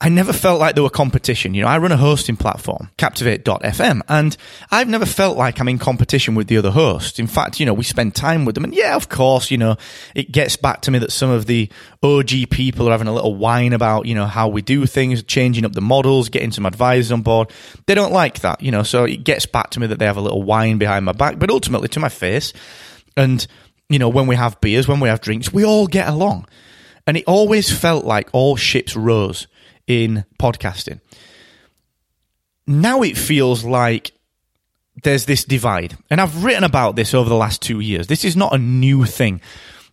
I 0.00 0.10
never 0.10 0.32
felt 0.32 0.60
like 0.60 0.76
there 0.76 0.84
were 0.84 0.90
competition. 0.90 1.54
You 1.54 1.62
know, 1.62 1.68
I 1.68 1.78
run 1.78 1.90
a 1.90 1.96
hosting 1.96 2.36
platform, 2.36 2.88
Captivate.fm, 2.98 4.02
and 4.08 4.36
I've 4.70 4.88
never 4.88 5.04
felt 5.04 5.36
like 5.36 5.60
I'm 5.60 5.66
in 5.66 5.78
competition 5.78 6.36
with 6.36 6.46
the 6.46 6.56
other 6.56 6.70
hosts. 6.70 7.18
In 7.18 7.26
fact, 7.26 7.58
you 7.58 7.66
know, 7.66 7.74
we 7.74 7.82
spend 7.82 8.14
time 8.14 8.44
with 8.44 8.54
them. 8.54 8.62
And 8.62 8.72
yeah, 8.72 8.94
of 8.94 9.08
course, 9.08 9.50
you 9.50 9.58
know, 9.58 9.76
it 10.14 10.30
gets 10.30 10.54
back 10.54 10.82
to 10.82 10.92
me 10.92 11.00
that 11.00 11.10
some 11.10 11.30
of 11.30 11.46
the 11.46 11.68
OG 12.04 12.50
people 12.50 12.88
are 12.88 12.92
having 12.92 13.08
a 13.08 13.12
little 13.12 13.34
whine 13.34 13.72
about, 13.72 14.06
you 14.06 14.14
know, 14.14 14.26
how 14.26 14.46
we 14.46 14.62
do 14.62 14.86
things, 14.86 15.24
changing 15.24 15.64
up 15.64 15.72
the 15.72 15.80
models, 15.80 16.28
getting 16.28 16.52
some 16.52 16.64
advisors 16.64 17.10
on 17.10 17.22
board. 17.22 17.50
They 17.86 17.96
don't 17.96 18.12
like 18.12 18.38
that, 18.40 18.62
you 18.62 18.70
know, 18.70 18.84
so 18.84 19.02
it 19.02 19.24
gets 19.24 19.46
back 19.46 19.70
to 19.70 19.80
me 19.80 19.88
that 19.88 19.98
they 19.98 20.06
have 20.06 20.16
a 20.16 20.20
little 20.22 20.44
whine 20.44 20.78
behind 20.78 21.06
my 21.06 21.12
back, 21.12 21.40
but 21.40 21.50
ultimately 21.50 21.88
to 21.88 21.98
my 21.98 22.08
face. 22.08 22.52
And, 23.16 23.44
you 23.88 23.98
know, 23.98 24.08
when 24.08 24.28
we 24.28 24.36
have 24.36 24.60
beers, 24.60 24.86
when 24.86 25.00
we 25.00 25.08
have 25.08 25.20
drinks, 25.20 25.52
we 25.52 25.64
all 25.64 25.88
get 25.88 26.06
along. 26.06 26.46
And 27.04 27.16
it 27.16 27.24
always 27.26 27.76
felt 27.76 28.04
like 28.04 28.28
all 28.32 28.54
ships 28.54 28.94
rose 28.94 29.48
in 29.88 30.24
podcasting. 30.38 31.00
now 32.66 33.02
it 33.02 33.16
feels 33.16 33.64
like 33.64 34.12
there's 35.02 35.24
this 35.24 35.44
divide. 35.44 35.96
And 36.10 36.20
I've 36.20 36.44
written 36.44 36.64
about 36.64 36.96
this 36.96 37.14
over 37.14 37.28
the 37.28 37.34
last 37.34 37.62
two 37.62 37.80
years. 37.80 38.06
This 38.06 38.24
is 38.24 38.36
not 38.36 38.54
a 38.54 38.58
new 38.58 39.04
thing 39.04 39.40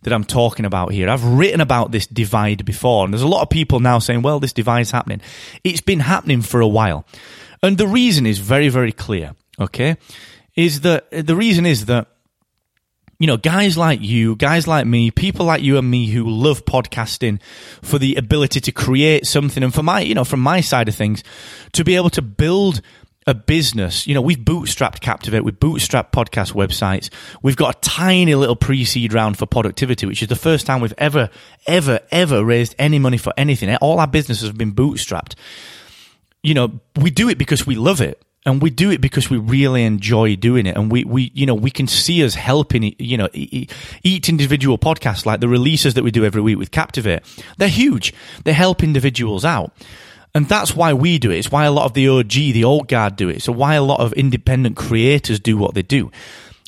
that 0.02 0.12
I'm 0.12 0.24
talking 0.24 0.64
about 0.64 0.92
here. 0.92 1.08
I've 1.08 1.24
written 1.24 1.60
about 1.60 1.90
this 1.90 2.06
divide 2.06 2.64
before, 2.64 3.04
and 3.04 3.14
there's 3.14 3.22
a 3.22 3.28
lot 3.28 3.42
of 3.42 3.50
people 3.50 3.80
now 3.80 3.98
saying, 3.98 4.22
well, 4.22 4.40
this 4.40 4.52
divide's 4.52 4.90
happening. 4.90 5.20
It's 5.64 5.80
been 5.80 6.00
happening 6.00 6.42
for 6.42 6.60
a 6.60 6.68
while. 6.68 7.06
And 7.62 7.78
the 7.78 7.86
reason 7.86 8.26
is 8.26 8.38
very, 8.38 8.68
very 8.68 8.92
clear, 8.92 9.34
okay? 9.58 9.96
Is 10.54 10.82
that 10.82 11.10
the 11.10 11.36
reason 11.36 11.66
is 11.66 11.86
that 11.86 12.08
you 13.18 13.26
know, 13.26 13.36
guys 13.36 13.78
like 13.78 14.00
you, 14.02 14.36
guys 14.36 14.66
like 14.66 14.86
me, 14.86 15.10
people 15.10 15.46
like 15.46 15.62
you 15.62 15.78
and 15.78 15.90
me 15.90 16.06
who 16.06 16.28
love 16.28 16.64
podcasting 16.64 17.40
for 17.82 17.98
the 17.98 18.16
ability 18.16 18.60
to 18.60 18.72
create 18.72 19.26
something 19.26 19.62
and 19.62 19.74
for 19.74 19.82
my, 19.82 20.00
you 20.00 20.14
know, 20.14 20.24
from 20.24 20.40
my 20.40 20.60
side 20.60 20.88
of 20.88 20.94
things, 20.94 21.24
to 21.72 21.84
be 21.84 21.96
able 21.96 22.10
to 22.10 22.22
build 22.22 22.82
a 23.26 23.34
business. 23.34 24.06
You 24.06 24.14
know, 24.14 24.20
we've 24.20 24.38
bootstrapped 24.38 25.00
Captivate, 25.00 25.40
we've 25.40 25.54
bootstrapped 25.58 26.12
podcast 26.12 26.52
websites. 26.52 27.10
We've 27.42 27.56
got 27.56 27.76
a 27.76 27.80
tiny 27.80 28.34
little 28.34 28.54
pre-seed 28.54 29.12
round 29.12 29.38
for 29.38 29.46
Poductivity, 29.46 30.06
which 30.06 30.22
is 30.22 30.28
the 30.28 30.36
first 30.36 30.66
time 30.66 30.80
we've 30.80 30.94
ever, 30.98 31.30
ever, 31.66 32.00
ever 32.10 32.44
raised 32.44 32.74
any 32.78 32.98
money 32.98 33.18
for 33.18 33.32
anything. 33.36 33.74
All 33.76 33.98
our 33.98 34.06
businesses 34.06 34.48
have 34.48 34.58
been 34.58 34.74
bootstrapped. 34.74 35.34
You 36.42 36.54
know, 36.54 36.80
we 36.94 37.10
do 37.10 37.28
it 37.28 37.38
because 37.38 37.66
we 37.66 37.74
love 37.74 38.00
it. 38.00 38.22
And 38.46 38.62
we 38.62 38.70
do 38.70 38.90
it 38.92 39.00
because 39.00 39.28
we 39.28 39.38
really 39.38 39.82
enjoy 39.82 40.36
doing 40.36 40.66
it, 40.66 40.76
and 40.76 40.90
we, 40.90 41.04
we 41.04 41.32
you 41.34 41.46
know 41.46 41.54
we 41.54 41.70
can 41.70 41.88
see 41.88 42.24
us 42.24 42.34
helping 42.34 42.94
you 42.98 43.18
know 43.18 43.28
each 43.34 44.28
individual 44.28 44.78
podcast 44.78 45.26
like 45.26 45.40
the 45.40 45.48
releases 45.48 45.94
that 45.94 46.04
we 46.04 46.12
do 46.12 46.24
every 46.24 46.40
week 46.40 46.56
with 46.56 46.70
Captivate. 46.70 47.24
They're 47.58 47.68
huge. 47.68 48.14
They 48.44 48.52
help 48.52 48.84
individuals 48.84 49.44
out. 49.44 49.72
And 50.34 50.48
that's 50.48 50.76
why 50.76 50.92
we 50.92 51.18
do 51.18 51.30
it. 51.30 51.38
It's 51.38 51.50
why 51.50 51.64
a 51.64 51.72
lot 51.72 51.86
of 51.86 51.94
the 51.94 52.08
OG, 52.08 52.30
the 52.30 52.64
old 52.64 52.88
guard 52.88 53.16
do 53.16 53.30
it. 53.30 53.42
So 53.42 53.52
why 53.52 53.74
a 53.74 53.82
lot 53.82 54.00
of 54.00 54.12
independent 54.12 54.76
creators 54.76 55.40
do 55.40 55.56
what 55.56 55.74
they 55.74 55.82
do. 55.82 56.10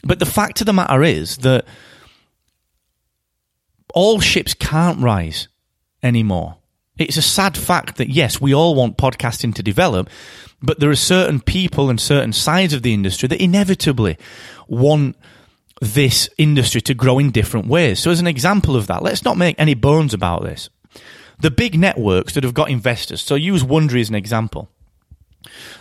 But 0.02 0.20
the 0.20 0.26
fact 0.26 0.60
of 0.60 0.66
the 0.66 0.72
matter 0.72 1.02
is 1.02 1.36
that 1.38 1.66
all 3.92 4.20
ships 4.20 4.54
can't 4.54 5.02
rise 5.02 5.48
anymore. 6.02 6.57
It's 6.98 7.16
a 7.16 7.22
sad 7.22 7.56
fact 7.56 7.96
that 7.96 8.10
yes, 8.10 8.40
we 8.40 8.54
all 8.54 8.74
want 8.74 8.98
podcasting 8.98 9.54
to 9.54 9.62
develop, 9.62 10.10
but 10.60 10.80
there 10.80 10.90
are 10.90 10.96
certain 10.96 11.40
people 11.40 11.90
and 11.90 12.00
certain 12.00 12.32
sides 12.32 12.72
of 12.72 12.82
the 12.82 12.94
industry 12.94 13.28
that 13.28 13.42
inevitably 13.42 14.18
want 14.66 15.16
this 15.80 16.28
industry 16.38 16.80
to 16.80 16.94
grow 16.94 17.18
in 17.18 17.30
different 17.30 17.68
ways. 17.68 18.00
So 18.00 18.10
as 18.10 18.20
an 18.20 18.26
example 18.26 18.74
of 18.74 18.88
that, 18.88 19.02
let's 19.02 19.24
not 19.24 19.36
make 19.36 19.54
any 19.58 19.74
bones 19.74 20.12
about 20.12 20.42
this 20.42 20.68
the 21.40 21.50
big 21.50 21.78
networks 21.78 22.34
that 22.34 22.44
have 22.44 22.54
got 22.54 22.70
investors, 22.70 23.20
so 23.20 23.34
use 23.34 23.62
Wondery 23.62 24.00
as 24.00 24.08
an 24.08 24.14
example. 24.14 24.68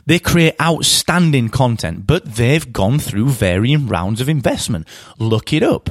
They 0.05 0.19
create 0.19 0.53
outstanding 0.61 1.49
content, 1.49 2.05
but 2.05 2.23
they've 2.35 2.71
gone 2.71 2.99
through 2.99 3.29
varying 3.29 3.87
rounds 3.87 4.21
of 4.21 4.29
investment. 4.29 4.87
Look 5.17 5.51
it 5.51 5.63
up. 5.63 5.89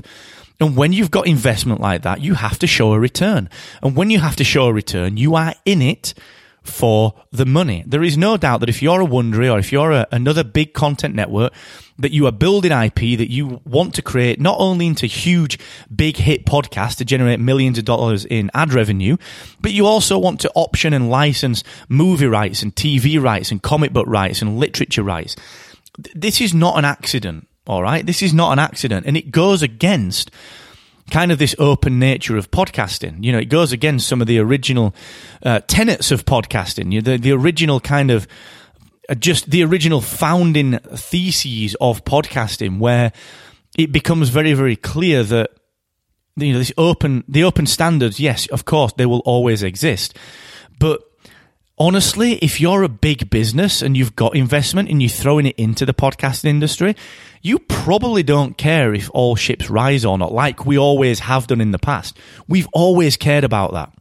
And 0.61 0.77
when 0.77 0.93
you've 0.93 1.11
got 1.11 1.27
investment 1.27 1.81
like 1.81 2.03
that, 2.03 2.21
you 2.21 2.35
have 2.35 2.59
to 2.61 2.67
show 2.67 2.93
a 2.93 3.01
return. 3.01 3.49
And 3.83 3.95
when 3.95 4.11
you 4.11 4.21
have 4.21 4.37
to 4.37 4.45
show 4.45 4.67
a 4.67 4.73
return, 4.73 5.17
you 5.17 5.35
are 5.35 5.55
in 5.65 5.83
it 5.83 6.15
for 6.63 7.15
the 7.31 7.47
money. 7.47 7.85
There 7.87 8.03
is 8.03 8.17
no 8.17 8.37
doubt 8.37 8.61
that 8.61 8.69
if 8.69 8.83
you're 8.83 9.01
a 9.01 9.07
Wondery 9.07 9.53
or 9.53 9.59
if 9.59 9.73
you're 9.73 9.93
a, 9.93 10.07
another 10.11 10.45
big 10.45 10.75
content 10.75 11.15
network, 11.15 11.53
that 11.99 12.13
you 12.13 12.27
are 12.27 12.33
building 12.33 12.73
IP 12.73 13.19
that 13.19 13.31
you 13.31 13.61
want 13.65 13.95
to 13.95 14.03
create 14.03 14.41
not 14.41 14.57
only 14.59 14.87
into 14.87 15.07
huge, 15.07 15.59
big 15.95 16.17
hit 16.17 16.45
podcasts 16.45 16.97
to 16.97 17.05
generate 17.05 17.41
millions 17.41 17.79
of 17.79 17.85
dollars 17.85 18.25
in 18.25 18.51
ad 18.53 18.73
revenue, 18.75 19.17
but 19.61 19.73
you 19.73 19.87
also 19.87 20.19
want 20.19 20.41
to 20.41 20.51
option 20.55 20.93
and 20.93 21.09
license 21.09 21.65
movie 21.89 22.27
rights 22.27 22.63
and 22.63 22.75
TV 22.75 23.21
rights 23.23 23.51
and 23.51 23.63
comic 23.63 23.93
book 23.93 24.07
rights 24.07 24.43
and 24.43 24.59
literature 24.59 25.03
rights. 25.03 25.37
This 26.15 26.41
is 26.41 26.53
not 26.53 26.77
an 26.77 26.85
accident, 26.85 27.49
all 27.67 27.83
right? 27.83 28.05
This 28.05 28.23
is 28.23 28.33
not 28.33 28.53
an 28.53 28.59
accident. 28.59 29.07
And 29.07 29.17
it 29.17 29.31
goes 29.31 29.63
against 29.63 30.31
kind 31.11 31.31
of 31.31 31.39
this 31.39 31.55
open 31.59 31.99
nature 31.99 32.37
of 32.37 32.51
podcasting. 32.51 33.23
You 33.23 33.33
know, 33.33 33.39
it 33.39 33.47
goes 33.47 33.73
against 33.73 34.09
some 34.09 34.21
of 34.21 34.27
the 34.27 34.39
original 34.39 34.95
uh, 35.43 35.61
tenets 35.67 36.11
of 36.11 36.25
podcasting. 36.25 36.93
You 36.93 37.01
know, 37.01 37.13
the, 37.13 37.19
the 37.19 37.33
original 37.33 37.81
kind 37.81 38.11
of 38.11 38.27
uh, 39.09 39.15
just 39.15 39.51
the 39.51 39.63
original 39.63 40.01
founding 40.01 40.79
theses 40.79 41.77
of 41.81 42.05
podcasting, 42.05 42.79
where 42.79 43.13
it 43.79 43.93
becomes 43.93 44.31
very, 44.31 44.53
very 44.53 44.77
clear 44.77 45.23
that 45.23 45.51
you 46.37 46.53
know 46.53 46.59
this 46.59 46.73
open 46.77 47.25
the 47.29 47.45
open 47.45 47.67
standards. 47.67 48.19
Yes, 48.19 48.47
of 48.49 48.65
course, 48.65 48.93
they 48.95 49.07
will 49.07 49.21
always 49.21 49.63
exist, 49.63 50.17
but 50.79 51.03
honestly, 51.79 52.35
if 52.37 52.61
you're 52.61 52.83
a 52.83 52.89
big 52.89 53.31
business 53.31 53.83
and 53.83 53.97
you've 53.97 54.17
got 54.17 54.37
investment 54.37 54.89
and 54.89 55.03
you're 55.03 55.09
throwing 55.09 55.47
it 55.47 55.57
into 55.57 55.87
the 55.87 55.95
podcasting 55.95 56.47
industry, 56.47 56.97
you 57.43 57.59
probably 57.59 58.23
don't 58.23 58.57
care 58.57 58.95
if 58.95 59.11
all 59.13 59.37
ships 59.37 59.71
rise 59.71 60.05
or 60.05 60.19
not, 60.19 60.33
like 60.33 60.67
we 60.67 60.79
always 60.79 61.21
have 61.21 61.47
done 61.47 61.61
in 61.61 61.71
the 61.71 61.79
past. 61.79 62.19
We've 62.49 62.69
always 62.73 63.17
cared 63.17 63.45
about 63.45 63.73
that. 63.73 63.93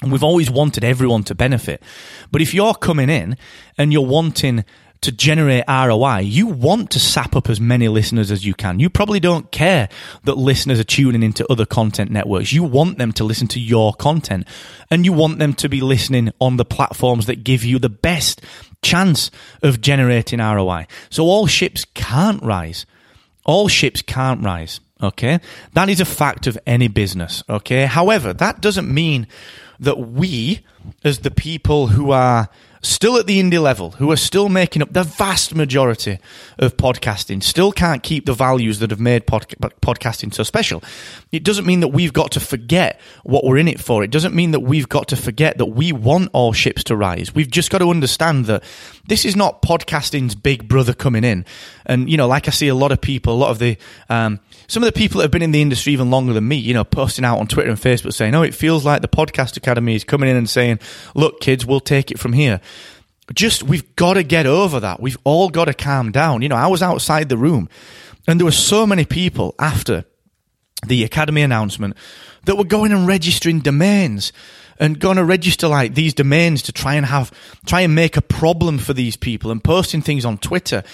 And 0.00 0.12
we've 0.12 0.22
always 0.22 0.48
wanted 0.48 0.84
everyone 0.84 1.24
to 1.24 1.34
benefit. 1.34 1.82
But 2.30 2.40
if 2.40 2.54
you're 2.54 2.74
coming 2.74 3.10
in 3.10 3.36
and 3.76 3.92
you're 3.92 4.06
wanting 4.06 4.64
to 5.00 5.12
generate 5.12 5.64
ROI, 5.68 6.18
you 6.20 6.46
want 6.46 6.90
to 6.90 6.98
sap 6.98 7.36
up 7.36 7.48
as 7.48 7.60
many 7.60 7.88
listeners 7.88 8.30
as 8.30 8.44
you 8.44 8.54
can. 8.54 8.80
You 8.80 8.90
probably 8.90 9.20
don't 9.20 9.50
care 9.50 9.88
that 10.24 10.36
listeners 10.36 10.80
are 10.80 10.84
tuning 10.84 11.22
into 11.22 11.46
other 11.50 11.66
content 11.66 12.10
networks. 12.10 12.52
You 12.52 12.64
want 12.64 12.98
them 12.98 13.12
to 13.12 13.24
listen 13.24 13.46
to 13.48 13.60
your 13.60 13.94
content 13.94 14.46
and 14.90 15.04
you 15.04 15.12
want 15.12 15.38
them 15.38 15.54
to 15.54 15.68
be 15.68 15.80
listening 15.80 16.32
on 16.40 16.56
the 16.56 16.64
platforms 16.64 17.26
that 17.26 17.44
give 17.44 17.64
you 17.64 17.78
the 17.78 17.88
best 17.88 18.42
chance 18.82 19.30
of 19.62 19.80
generating 19.80 20.40
ROI. 20.40 20.86
So 21.10 21.24
all 21.24 21.46
ships 21.46 21.84
can't 21.94 22.42
rise. 22.42 22.86
All 23.44 23.68
ships 23.68 24.02
can't 24.02 24.42
rise. 24.44 24.80
Okay. 25.00 25.38
That 25.74 25.88
is 25.88 26.00
a 26.00 26.04
fact 26.04 26.46
of 26.46 26.58
any 26.66 26.88
business. 26.88 27.44
Okay. 27.48 27.86
However, 27.86 28.32
that 28.32 28.60
doesn't 28.60 28.92
mean 28.92 29.28
that 29.78 29.98
we, 29.98 30.60
as 31.04 31.20
the 31.20 31.30
people 31.30 31.88
who 31.88 32.10
are 32.10 32.48
still 32.82 33.16
at 33.16 33.26
the 33.26 33.40
indie 33.40 33.60
level, 33.60 33.92
who 33.92 34.10
are 34.10 34.16
still 34.16 34.48
making 34.48 34.82
up 34.82 34.92
the 34.92 35.02
vast 35.02 35.54
majority 35.54 36.18
of 36.58 36.76
podcasting, 36.76 37.42
still 37.42 37.72
can't 37.72 38.02
keep 38.02 38.26
the 38.26 38.32
values 38.32 38.78
that 38.78 38.90
have 38.90 39.00
made 39.00 39.26
pod- 39.26 39.48
podcasting 39.82 40.32
so 40.32 40.42
special. 40.42 40.82
It 41.32 41.44
doesn't 41.44 41.66
mean 41.66 41.80
that 41.80 41.88
we've 41.88 42.12
got 42.12 42.32
to 42.32 42.40
forget 42.40 43.00
what 43.24 43.44
we're 43.44 43.58
in 43.58 43.68
it 43.68 43.80
for. 43.80 44.02
It 44.04 44.10
doesn't 44.10 44.34
mean 44.34 44.52
that 44.52 44.60
we've 44.60 44.88
got 44.88 45.08
to 45.08 45.16
forget 45.16 45.58
that 45.58 45.66
we 45.66 45.92
want 45.92 46.30
all 46.32 46.52
ships 46.52 46.84
to 46.84 46.96
rise. 46.96 47.34
We've 47.34 47.50
just 47.50 47.70
got 47.70 47.78
to 47.78 47.90
understand 47.90 48.46
that 48.46 48.62
this 49.06 49.24
is 49.24 49.36
not 49.36 49.62
podcasting's 49.62 50.34
big 50.34 50.68
brother 50.68 50.94
coming 50.94 51.24
in. 51.24 51.44
And, 51.86 52.10
you 52.10 52.16
know, 52.16 52.28
like 52.28 52.48
I 52.48 52.50
see 52.50 52.68
a 52.68 52.74
lot 52.74 52.92
of 52.92 53.00
people, 53.00 53.34
a 53.34 53.36
lot 53.36 53.50
of 53.50 53.58
the, 53.58 53.76
um, 54.08 54.40
some 54.66 54.82
of 54.82 54.86
the 54.86 54.98
people 54.98 55.18
that 55.18 55.24
have 55.24 55.30
been 55.30 55.42
in 55.42 55.50
the 55.50 55.62
industry 55.62 55.92
even 55.94 56.10
longer 56.10 56.32
than 56.32 56.46
me, 56.46 56.56
you 56.56 56.74
know, 56.74 56.84
posting 56.84 57.24
out 57.24 57.38
on 57.38 57.46
Twitter 57.46 57.70
and 57.70 57.78
Facebook 57.78 58.12
saying, 58.12 58.34
oh, 58.34 58.42
it 58.42 58.54
feels 58.54 58.84
like 58.84 59.00
the 59.00 59.08
Podcast 59.08 59.56
Academy 59.56 59.94
is 59.94 60.04
coming 60.04 60.28
in 60.28 60.36
and 60.36 60.48
saying, 60.48 60.78
look, 61.14 61.40
kids, 61.40 61.64
we'll 61.64 61.80
take 61.80 62.10
it 62.10 62.18
from 62.18 62.34
here. 62.34 62.60
Just, 63.34 63.62
we've 63.62 63.94
got 63.96 64.14
to 64.14 64.22
get 64.22 64.46
over 64.46 64.80
that. 64.80 65.00
We've 65.00 65.18
all 65.24 65.50
got 65.50 65.66
to 65.66 65.74
calm 65.74 66.12
down. 66.12 66.42
You 66.42 66.48
know, 66.48 66.56
I 66.56 66.66
was 66.68 66.82
outside 66.82 67.28
the 67.28 67.36
room 67.36 67.68
and 68.26 68.40
there 68.40 68.44
were 68.44 68.50
so 68.50 68.86
many 68.86 69.04
people 69.04 69.54
after 69.58 70.04
the 70.86 71.04
Academy 71.04 71.42
announcement 71.42 71.96
that 72.44 72.56
were 72.56 72.64
going 72.64 72.92
and 72.92 73.06
registering 73.06 73.60
domains 73.60 74.32
and 74.78 74.98
going 75.00 75.16
to 75.16 75.24
register 75.24 75.66
like 75.66 75.94
these 75.94 76.14
domains 76.14 76.62
to 76.62 76.72
try 76.72 76.94
and 76.94 77.06
have, 77.06 77.32
try 77.66 77.80
and 77.80 77.94
make 77.94 78.16
a 78.16 78.22
problem 78.22 78.78
for 78.78 78.94
these 78.94 79.16
people 79.16 79.50
and 79.50 79.62
posting 79.62 80.00
things 80.00 80.24
on 80.24 80.38
Twitter 80.38 80.84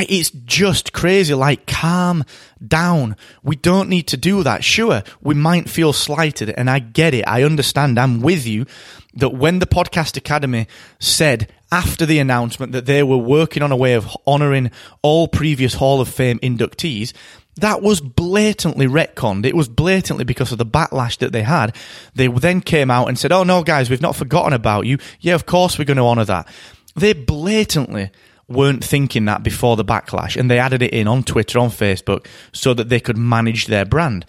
it's 0.00 0.30
just 0.30 0.92
crazy. 0.92 1.34
Like, 1.34 1.66
calm 1.66 2.24
down. 2.66 3.16
We 3.42 3.56
don't 3.56 3.88
need 3.88 4.08
to 4.08 4.16
do 4.16 4.42
that. 4.42 4.64
Sure, 4.64 5.02
we 5.20 5.34
might 5.34 5.68
feel 5.68 5.92
slighted, 5.92 6.50
and 6.50 6.70
I 6.70 6.78
get 6.78 7.14
it. 7.14 7.24
I 7.26 7.42
understand. 7.42 7.98
I'm 7.98 8.20
with 8.20 8.46
you 8.46 8.66
that 9.14 9.30
when 9.30 9.58
the 9.58 9.66
Podcast 9.66 10.16
Academy 10.16 10.66
said 10.98 11.52
after 11.72 12.04
the 12.04 12.18
announcement 12.18 12.72
that 12.72 12.86
they 12.86 13.02
were 13.02 13.16
working 13.16 13.62
on 13.62 13.72
a 13.72 13.76
way 13.76 13.94
of 13.94 14.14
honoring 14.26 14.70
all 15.00 15.26
previous 15.26 15.74
Hall 15.74 16.00
of 16.02 16.08
Fame 16.08 16.38
inductees, 16.40 17.14
that 17.56 17.82
was 17.82 18.00
blatantly 18.00 18.86
retconned. 18.86 19.46
It 19.46 19.56
was 19.56 19.68
blatantly 19.68 20.24
because 20.24 20.52
of 20.52 20.58
the 20.58 20.66
backlash 20.66 21.18
that 21.18 21.32
they 21.32 21.42
had. 21.42 21.74
They 22.14 22.28
then 22.28 22.60
came 22.60 22.90
out 22.90 23.08
and 23.08 23.18
said, 23.18 23.32
Oh 23.32 23.42
no, 23.42 23.62
guys, 23.62 23.90
we've 23.90 24.00
not 24.02 24.16
forgotten 24.16 24.52
about 24.52 24.86
you. 24.86 24.98
Yeah, 25.20 25.34
of 25.34 25.46
course 25.46 25.78
we're 25.78 25.86
going 25.86 25.96
to 25.96 26.04
honour 26.04 26.26
that. 26.26 26.46
They 26.94 27.14
blatantly 27.14 28.10
weren't 28.48 28.84
thinking 28.84 29.24
that 29.24 29.42
before 29.42 29.76
the 29.76 29.84
backlash 29.84 30.36
and 30.36 30.50
they 30.50 30.58
added 30.58 30.82
it 30.82 30.92
in 30.92 31.08
on 31.08 31.22
Twitter, 31.22 31.58
on 31.58 31.70
Facebook, 31.70 32.26
so 32.52 32.74
that 32.74 32.90
they 32.90 33.00
could 33.00 33.16
manage 33.16 33.66
their 33.66 33.86
brand. 33.86 34.26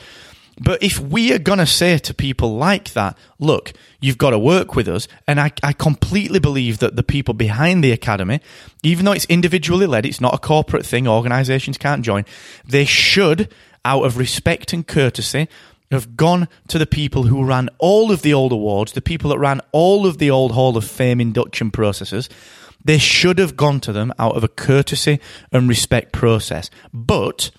But 0.60 0.84
if 0.84 1.00
we 1.00 1.34
are 1.34 1.40
going 1.40 1.60
to 1.60 1.66
say 1.66 1.98
to 1.98 2.14
people 2.14 2.56
like 2.56 2.94
that, 2.94 3.18
look, 3.40 3.74
you've 4.00 4.18
got 4.18 4.32
to 4.32 4.40
work 4.40 4.76
with 4.76 4.88
us, 4.88 5.08
and 5.28 5.40
I, 5.40 5.52
I 5.64 5.74
completely 5.74 6.40
believe 6.40 6.78
that 6.80 6.96
the 6.96 7.04
people 7.04 7.34
behind 7.34 7.84
the 7.84 7.92
academy, 7.92 8.40
even 8.84 9.06
though 9.06 9.14
it's 9.14 9.26
individually 9.26 9.88
led, 9.88 10.06
it's 10.06 10.22
not 10.22 10.36
a 10.36 10.38
corporate 10.38 10.86
thing, 10.86 11.08
organizations 11.08 11.78
can't 11.78 12.06
join, 12.06 12.26
they 12.66 12.86
should, 12.86 13.52
out 13.84 14.04
of 14.04 14.18
respect 14.18 14.74
and 14.74 14.88
courtesy, 14.88 15.48
have 15.92 16.16
gone 16.16 16.48
to 16.68 16.78
the 16.78 16.88
people 16.88 17.24
who 17.24 17.44
ran 17.44 17.70
all 17.78 18.12
of 18.12 18.22
the 18.22 18.34
old 18.34 18.52
awards, 18.52 18.94
the 18.94 19.02
people 19.02 19.30
that 19.30 19.40
ran 19.40 19.62
all 19.72 20.06
of 20.06 20.18
the 20.18 20.30
old 20.30 20.52
Hall 20.52 20.78
of 20.78 20.86
Fame 20.86 21.20
induction 21.22 21.72
processes, 21.72 22.30
They 22.86 22.98
should 22.98 23.40
have 23.40 23.56
gone 23.56 23.80
to 23.82 23.94
them 23.94 24.14
out 24.20 24.36
of 24.36 24.44
a 24.44 24.48
courtesy 24.48 25.20
and 25.52 25.70
respect 25.70 26.12
process. 26.12 26.70
But 26.94 27.52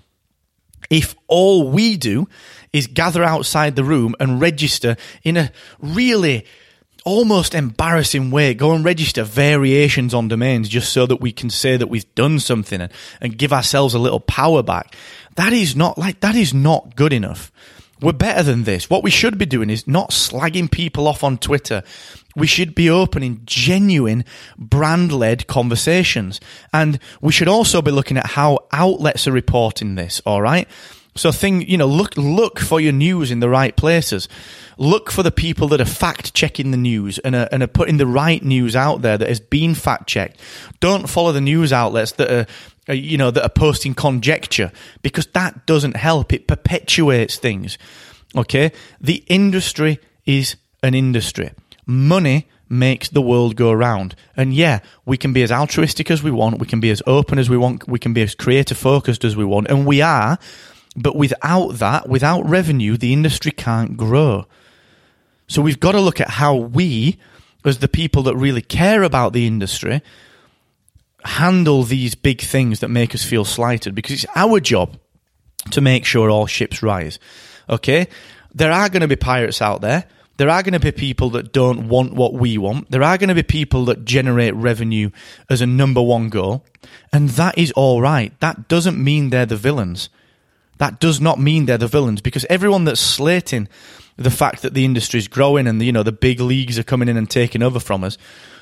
if 0.91 1.15
all 1.29 1.71
we 1.71 1.97
do 1.97 2.29
is 2.75 2.88
gather 2.88 3.23
outside 3.23 3.76
the 3.76 3.85
room 3.85 4.14
and 4.19 4.40
register 4.40 4.97
in 5.23 5.37
a 5.37 5.52
really 5.78 6.45
almost 7.04 7.54
embarrassing 7.54 8.31
way, 8.31 8.52
go 8.52 8.73
and 8.73 8.85
register 8.85 9.23
variations 9.23 10.12
on 10.12 10.26
domains 10.26 10.69
just 10.69 10.93
so 10.93 11.07
that 11.07 11.21
we 11.21 11.31
can 11.31 11.49
say 11.49 11.76
that 11.76 11.87
we've 11.87 12.12
done 12.16 12.40
something 12.40 12.81
and, 12.81 12.93
and 13.21 13.38
give 13.38 13.52
ourselves 13.52 13.95
a 13.95 13.99
little 13.99 14.21
power 14.21 14.62
back. 14.62 14.97
That 15.37 15.52
is 15.52 15.76
not 15.76 15.97
like, 15.97 16.21
that 16.21 16.35
is 16.35 16.52
not 16.52 16.97
good 16.97 17.12
enough. 17.12 17.52
We're 18.00 18.12
better 18.12 18.43
than 18.43 18.64
this. 18.64 18.90
What 18.90 19.04
we 19.04 19.11
should 19.11 19.38
be 19.38 19.47
doing 19.47 19.71
is 19.71 19.87
not 19.87 20.11
slagging 20.11 20.69
people 20.69 21.07
off 21.07 21.23
on 21.23 21.38
Twitter. 21.38 21.85
We 22.35 22.49
should 22.49 22.75
be 22.75 22.90
opening 22.90 23.43
genuine 23.45 24.25
brand 24.59 25.12
led 25.12 25.47
conversations. 25.47 26.40
And 26.73 26.99
we 27.21 27.31
should 27.31 27.49
also 27.49 27.83
be 27.83 27.93
looking 27.93 28.16
at 28.16 28.26
how 28.26 28.66
outlets 28.73 29.28
are 29.28 29.33
reporting 29.33 29.95
this, 29.95 30.21
all 30.26 30.43
right? 30.43 30.69
So 31.16 31.30
thing, 31.30 31.62
you 31.62 31.76
know, 31.76 31.87
look 31.87 32.16
look 32.16 32.59
for 32.59 32.80
your 32.80 32.92
news 32.92 33.30
in 33.30 33.40
the 33.40 33.49
right 33.49 33.76
places. 33.76 34.28
Look 34.76 35.12
for 35.12 35.23
the 35.23 35.30
people 35.30 35.68
that 35.68 35.80
are 35.80 35.85
fact 35.85 36.35
checking 36.35 36.73
the 36.73 36.76
news 36.76 37.18
and 37.18 37.37
are, 37.37 37.49
and 37.52 37.62
are 37.62 37.68
putting 37.68 37.99
the 37.99 38.06
right 38.06 38.42
news 38.42 38.75
out 38.75 39.02
there 39.02 39.16
that 39.16 39.28
has 39.28 39.38
been 39.38 39.75
fact 39.75 40.09
checked. 40.09 40.40
Don't 40.80 41.09
follow 41.09 41.30
the 41.30 41.40
news 41.40 41.73
outlets 41.73 42.12
that 42.12 42.30
are 42.30 42.47
you 42.92 43.16
know, 43.16 43.30
that 43.30 43.42
are 43.42 43.49
posting 43.49 43.94
conjecture 43.94 44.71
because 45.02 45.26
that 45.28 45.66
doesn't 45.66 45.97
help. 45.97 46.33
It 46.33 46.47
perpetuates 46.47 47.37
things. 47.37 47.78
Okay. 48.37 48.73
The 49.00 49.25
industry 49.26 50.00
is 50.26 50.56
an 50.83 50.94
industry. 50.94 51.52
Money 51.87 52.49
makes 52.68 53.09
the 53.09 53.23
world 53.23 53.56
go 53.56 53.73
round. 53.73 54.14
And 54.37 54.52
yeah, 54.52 54.80
we 55.04 55.16
can 55.16 55.33
be 55.33 55.42
as 55.42 55.52
altruistic 55.52 56.11
as 56.11 56.23
we 56.23 56.30
want. 56.30 56.59
We 56.59 56.66
can 56.66 56.80
be 56.80 56.90
as 56.90 57.02
open 57.06 57.38
as 57.38 57.49
we 57.49 57.56
want. 57.56 57.88
We 57.88 57.99
can 57.99 58.12
be 58.12 58.23
as 58.23 58.35
creative 58.35 58.76
focused 58.76 59.25
as 59.25 59.37
we 59.37 59.44
want. 59.44 59.68
And 59.68 59.87
we 59.87 60.02
are. 60.02 60.38
But 60.97 61.17
without 61.17 61.75
that, 61.79 62.09
without 62.09 62.49
revenue, 62.49 62.97
the 62.97 63.13
industry 63.13 63.51
can't 63.51 63.97
grow. 63.97 64.47
So 65.47 65.61
we've 65.61 65.81
got 65.81 65.93
to 65.93 66.01
look 66.01 66.21
at 66.21 66.31
how 66.31 66.55
we, 66.55 67.19
as 67.65 67.79
the 67.79 67.89
people 67.89 68.23
that 68.25 68.37
really 68.37 68.63
care 68.63 69.03
about 69.03 69.33
the 69.33 69.47
industry, 69.47 70.03
handle 71.25 71.83
these 71.83 72.15
big 72.15 72.41
things 72.41 72.81
that 72.81 72.89
make 72.89 73.15
us 73.15 73.25
feel 73.25 73.45
slighted 73.45 73.95
because 73.95 74.13
it's 74.13 74.33
our 74.37 74.61
job 74.61 74.97
to 75.71 75.81
make 75.81 76.05
sure 76.05 76.31
all 76.31 76.47
ships 76.47 76.83
rise. 76.83 77.19
Okay? 77.69 78.09
There 78.55 78.71
are 78.71 78.89
going 78.89 79.03
to 79.03 79.09
be 79.09 79.17
pirates 79.17 79.63
out 79.63 79.81
there. 79.81 80.05
There 80.37 80.51
are 80.51 80.63
going 80.63 80.73
to 80.73 80.81
be 80.81 80.93
people 80.93 81.31
that 81.31 81.53
don't 81.53 81.89
want 81.89 82.15
what 82.15 82.35
we 82.35 82.59
want. 82.59 82.91
There 82.91 83.03
are 83.03 83.17
going 83.19 83.29
to 83.29 83.35
be 83.35 83.45
people 83.45 83.85
that 83.87 84.05
generate 84.05 84.55
revenue 84.55 85.11
as 85.49 85.61
a 85.61 85.67
number 85.67 86.03
one 86.03 86.29
goal. 86.29 86.65
And 87.13 87.31
that 87.31 87.57
is 87.57 87.73
all 87.73 88.01
right. 88.01 88.39
That 88.41 88.69
doesn't 88.69 89.03
mean 89.03 89.31
they're 89.31 89.47
the 89.47 89.57
villains. 89.57 90.09
That 90.78 91.00
does 91.00 91.21
not 91.21 91.38
mean 91.38 91.66
they're 91.66 91.78
the 91.78 91.87
villains 91.87 92.21
because 92.21 92.45
everyone 92.50 92.85
that's 92.85 93.00
slating 93.00 93.69
the 94.16 94.31
fact 94.31 94.62
that 94.62 94.75
the 94.75 94.85
industry 94.85 95.19
is 95.19 95.28
growing 95.28 95.66
and 95.66 95.83
you 95.83 95.93
know 95.93 96.02
the 96.02 96.12
big 96.12 96.40
leagues 96.40 96.78
are 96.78 96.85
coming 96.85 97.09
in 97.09 97.16
and 97.16 97.28
taking 97.28 97.62
over 97.62 97.81
from 97.81 98.04
us, 98.04 98.19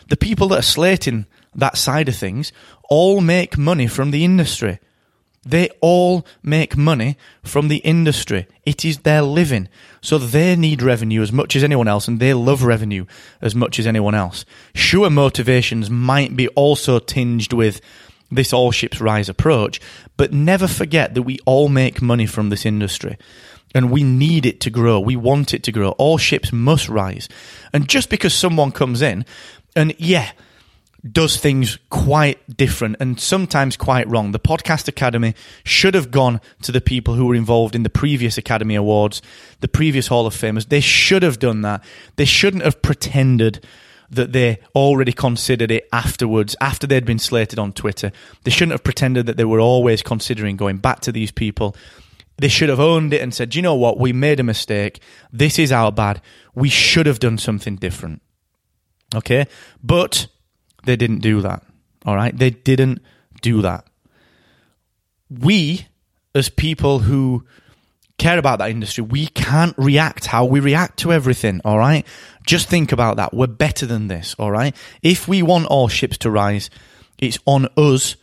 the 0.09 0.17
people 0.17 0.49
that 0.49 0.59
are 0.61 0.63
slating 0.63 1.27
that 1.55 1.77
side 1.77 2.09
of 2.09 2.17
things 2.17 2.53
all 2.89 3.21
make 3.21 3.59
money 3.59 3.87
from 3.87 4.11
the 4.11 4.25
industry. 4.25 4.79
They 5.45 5.71
all 5.81 6.25
make 6.43 6.77
money 6.77 7.17
from 7.43 7.67
the 7.67 7.79
industry. 7.79 8.47
It 8.65 8.85
is 8.85 8.99
their 8.99 9.23
living. 9.23 9.69
So 10.01 10.17
they 10.17 10.55
need 10.55 10.83
revenue 10.83 11.21
as 11.21 11.33
much 11.33 11.57
as 11.57 11.65
anyone 11.65 11.89
else 11.89 12.07
and 12.07 12.21
they 12.21 12.33
love 12.33 12.63
revenue 12.63 13.07
as 13.41 13.55
much 13.55 13.81
as 13.81 13.87
anyone 13.87 14.15
else. 14.15 14.45
Sure, 14.73 15.11
motivations 15.11 15.91
might 15.91 16.37
be 16.37 16.47
also 16.49 17.01
tinged 17.01 17.53
with 17.53 17.81
this 18.35 18.53
all 18.53 18.71
ships 18.71 19.01
rise 19.01 19.29
approach, 19.29 19.81
but 20.17 20.33
never 20.33 20.67
forget 20.67 21.15
that 21.15 21.23
we 21.23 21.39
all 21.45 21.69
make 21.69 22.03
money 22.03 22.27
from 22.27 22.49
this 22.49 22.67
industry 22.67 23.19
and 23.75 23.91
we 23.91 24.03
need 24.03 24.47
it 24.47 24.61
to 24.61 24.71
grow. 24.71 25.01
We 25.01 25.17
want 25.17 25.55
it 25.55 25.63
to 25.65 25.73
grow. 25.73 25.91
All 25.91 26.19
ships 26.19 26.53
must 26.53 26.89
rise. 26.89 27.29
And 27.73 27.89
just 27.89 28.11
because 28.11 28.35
someone 28.35 28.73
comes 28.73 29.03
in 29.03 29.25
and 29.75 29.95
yeah, 29.99 30.33
does 31.11 31.37
things 31.37 31.79
quite 31.91 32.57
different 32.57 32.97
and 33.01 33.19
sometimes 33.19 33.77
quite 33.77 34.09
wrong. 34.09 34.31
The 34.31 34.39
Podcast 34.39 34.87
Academy 34.87 35.35
should 35.65 35.95
have 35.95 36.11
gone 36.11 36.41
to 36.63 36.71
the 36.71 36.81
people 36.81 37.15
who 37.15 37.27
were 37.27 37.35
involved 37.35 37.75
in 37.75 37.83
the 37.83 37.91
previous 37.91 38.39
Academy 38.39 38.77
Awards, 38.77 39.21
the 39.61 39.69
previous 39.69 40.07
Hall 40.07 40.27
of 40.27 40.35
Famers. 40.35 40.69
They 40.69 40.81
should 40.81 41.23
have 41.23 41.39
done 41.39 41.63
that. 41.63 41.83
They 42.17 42.25
shouldn't 42.25 42.63
have 42.63 42.83
pretended 42.83 43.67
that 44.13 44.33
they 44.33 44.59
already 44.75 45.13
considered 45.13 45.71
it 45.71 45.89
afterwards, 45.93 46.55
after 46.61 46.87
they'd 46.87 47.05
been 47.05 47.19
slated 47.19 47.59
on 47.59 47.73
Twitter. 47.73 48.13
They 48.45 48.51
shouldn't 48.51 48.73
have 48.73 48.85
pretended 48.85 49.27
that 49.27 49.39
they 49.39 49.45
were 49.45 49.61
always 49.61 50.03
considering 50.03 50.57
going 50.57 50.77
back 50.77 51.01
to 51.01 51.13
these 51.13 51.33
people. 51.33 51.75
They 52.37 52.49
should 52.49 52.69
have 52.69 52.81
owned 52.81 53.15
it 53.15 53.23
and 53.23 53.33
said, 53.33 53.55
you 53.55 53.63
know 53.63 53.75
what, 53.75 53.99
we 53.99 54.13
made 54.13 54.39
a 54.39 54.45
mistake. 54.45 55.01
This 55.33 55.59
is 55.59 55.73
our 55.73 55.91
bad. 55.91 56.21
We 56.55 56.69
should 56.69 57.07
have 57.07 57.21
done 57.21 57.39
something 57.39 57.77
different. 57.77 58.21
Okay? 59.15 59.47
But 59.83 60.27
they 60.85 60.97
didn't 60.97 61.21
do 61.21 61.41
that. 61.41 61.63
All 62.05 62.15
right? 62.15 62.37
They 62.37 62.51
didn't 62.51 63.01
do 63.41 63.63
that. 63.63 63.87
We, 65.31 65.87
as 66.35 66.51
people 66.51 67.01
who 67.01 67.47
care 68.23 68.39
about 68.39 68.61
that 68.61 68.71
industry, 68.71 69.03
we 69.03 69.27
can't 69.27 69.75
react 69.77 70.27
how 70.27 70.45
we 70.45 70.61
react 70.61 70.99
to 71.01 71.13
everything. 71.13 71.61
All 71.65 71.79
right? 71.79 72.07
Just 72.47 72.69
think 72.69 72.93
about 72.93 73.17
that. 73.17 73.35
We're 73.35 73.49
better 73.49 73.85
than 73.85 74.09
this. 74.09 74.35
All 74.39 74.51
right? 74.51 74.75
If 75.03 75.27
we 75.27 75.43
want 75.43 75.67
all 75.67 75.89
ships 75.89 76.19
to 76.19 76.31
rise, 76.31 76.71
it's 77.19 77.39
on 77.47 77.69
us 77.77 78.17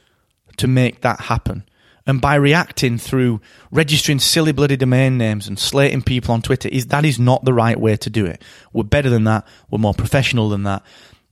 to 0.57 0.67
make 0.67 1.01
that 1.01 1.19
happen. 1.21 1.63
And 2.07 2.21
by 2.21 2.35
reacting 2.35 2.97
through 2.97 3.41
registering 3.71 4.19
silly 4.19 4.51
bloody 4.51 4.77
domain 4.77 5.17
names 5.17 5.47
and 5.47 5.59
slating 5.59 6.01
people 6.01 6.33
on 6.33 6.41
Twitter, 6.41 6.69
is 6.69 6.88
that 6.88 7.05
is 7.05 7.19
not 7.19 7.45
the 7.45 7.53
right 7.53 7.79
way 7.79 7.97
to 7.97 8.09
do 8.09 8.25
it. 8.25 8.41
We're 8.73 8.83
better 8.83 9.09
than 9.09 9.25
that. 9.25 9.45
We're 9.69 9.79
more 9.79 9.93
professional 9.93 10.49
than 10.49 10.63
that. 10.63 10.81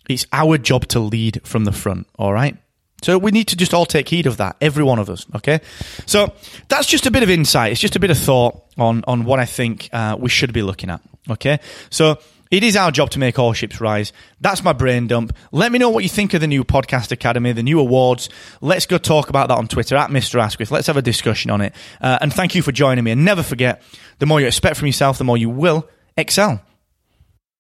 It's 0.07 0.27
our 0.31 0.57
job 0.57 0.87
to 0.89 0.99
lead 0.99 1.41
from 1.45 1.65
the 1.65 1.71
front, 1.71 2.07
all 2.19 2.31
right? 2.33 2.57
So 3.03 3.17
we 3.17 3.31
need 3.31 3.47
to 3.49 3.55
just 3.55 3.73
all 3.73 3.85
take 3.85 4.09
heed 4.09 4.25
of 4.25 4.37
that, 4.37 4.57
every 4.59 4.83
one 4.83 4.97
of 4.99 5.09
us. 5.09 5.25
Okay, 5.35 5.61
so 6.05 6.33
that's 6.67 6.87
just 6.87 7.05
a 7.05 7.11
bit 7.11 7.23
of 7.23 7.29
insight. 7.29 7.71
It's 7.71 7.81
just 7.81 7.95
a 7.95 7.99
bit 7.99 8.09
of 8.09 8.17
thought 8.17 8.63
on 8.77 9.03
on 9.07 9.25
what 9.25 9.39
I 9.39 9.45
think 9.45 9.89
uh, 9.93 10.17
we 10.19 10.29
should 10.29 10.53
be 10.53 10.63
looking 10.63 10.89
at. 10.89 11.01
Okay, 11.29 11.59
so 11.89 12.17
it 12.49 12.63
is 12.63 12.75
our 12.75 12.91
job 12.91 13.09
to 13.11 13.19
make 13.19 13.37
all 13.37 13.53
ships 13.53 13.81
rise. 13.81 14.13
That's 14.39 14.63
my 14.63 14.73
brain 14.73 15.07
dump. 15.07 15.35
Let 15.51 15.71
me 15.71 15.79
know 15.79 15.89
what 15.89 16.03
you 16.03 16.09
think 16.09 16.33
of 16.33 16.41
the 16.41 16.47
new 16.47 16.63
podcast 16.63 17.11
academy, 17.11 17.51
the 17.51 17.63
new 17.63 17.79
awards. 17.79 18.29
Let's 18.61 18.85
go 18.85 18.97
talk 18.97 19.29
about 19.29 19.49
that 19.49 19.57
on 19.57 19.67
Twitter 19.67 19.95
at 19.95 20.09
Mr. 20.09 20.39
Asquith. 20.41 20.71
Let's 20.71 20.87
have 20.87 20.97
a 20.97 21.01
discussion 21.01 21.51
on 21.51 21.61
it. 21.61 21.73
Uh, 21.99 22.17
and 22.21 22.33
thank 22.33 22.55
you 22.55 22.61
for 22.61 22.71
joining 22.71 23.03
me. 23.03 23.11
And 23.11 23.25
never 23.25 23.43
forget, 23.43 23.81
the 24.19 24.25
more 24.25 24.39
you 24.39 24.47
expect 24.47 24.77
from 24.77 24.87
yourself, 24.87 25.17
the 25.17 25.23
more 25.23 25.37
you 25.37 25.49
will 25.49 25.87
excel. 26.15 26.61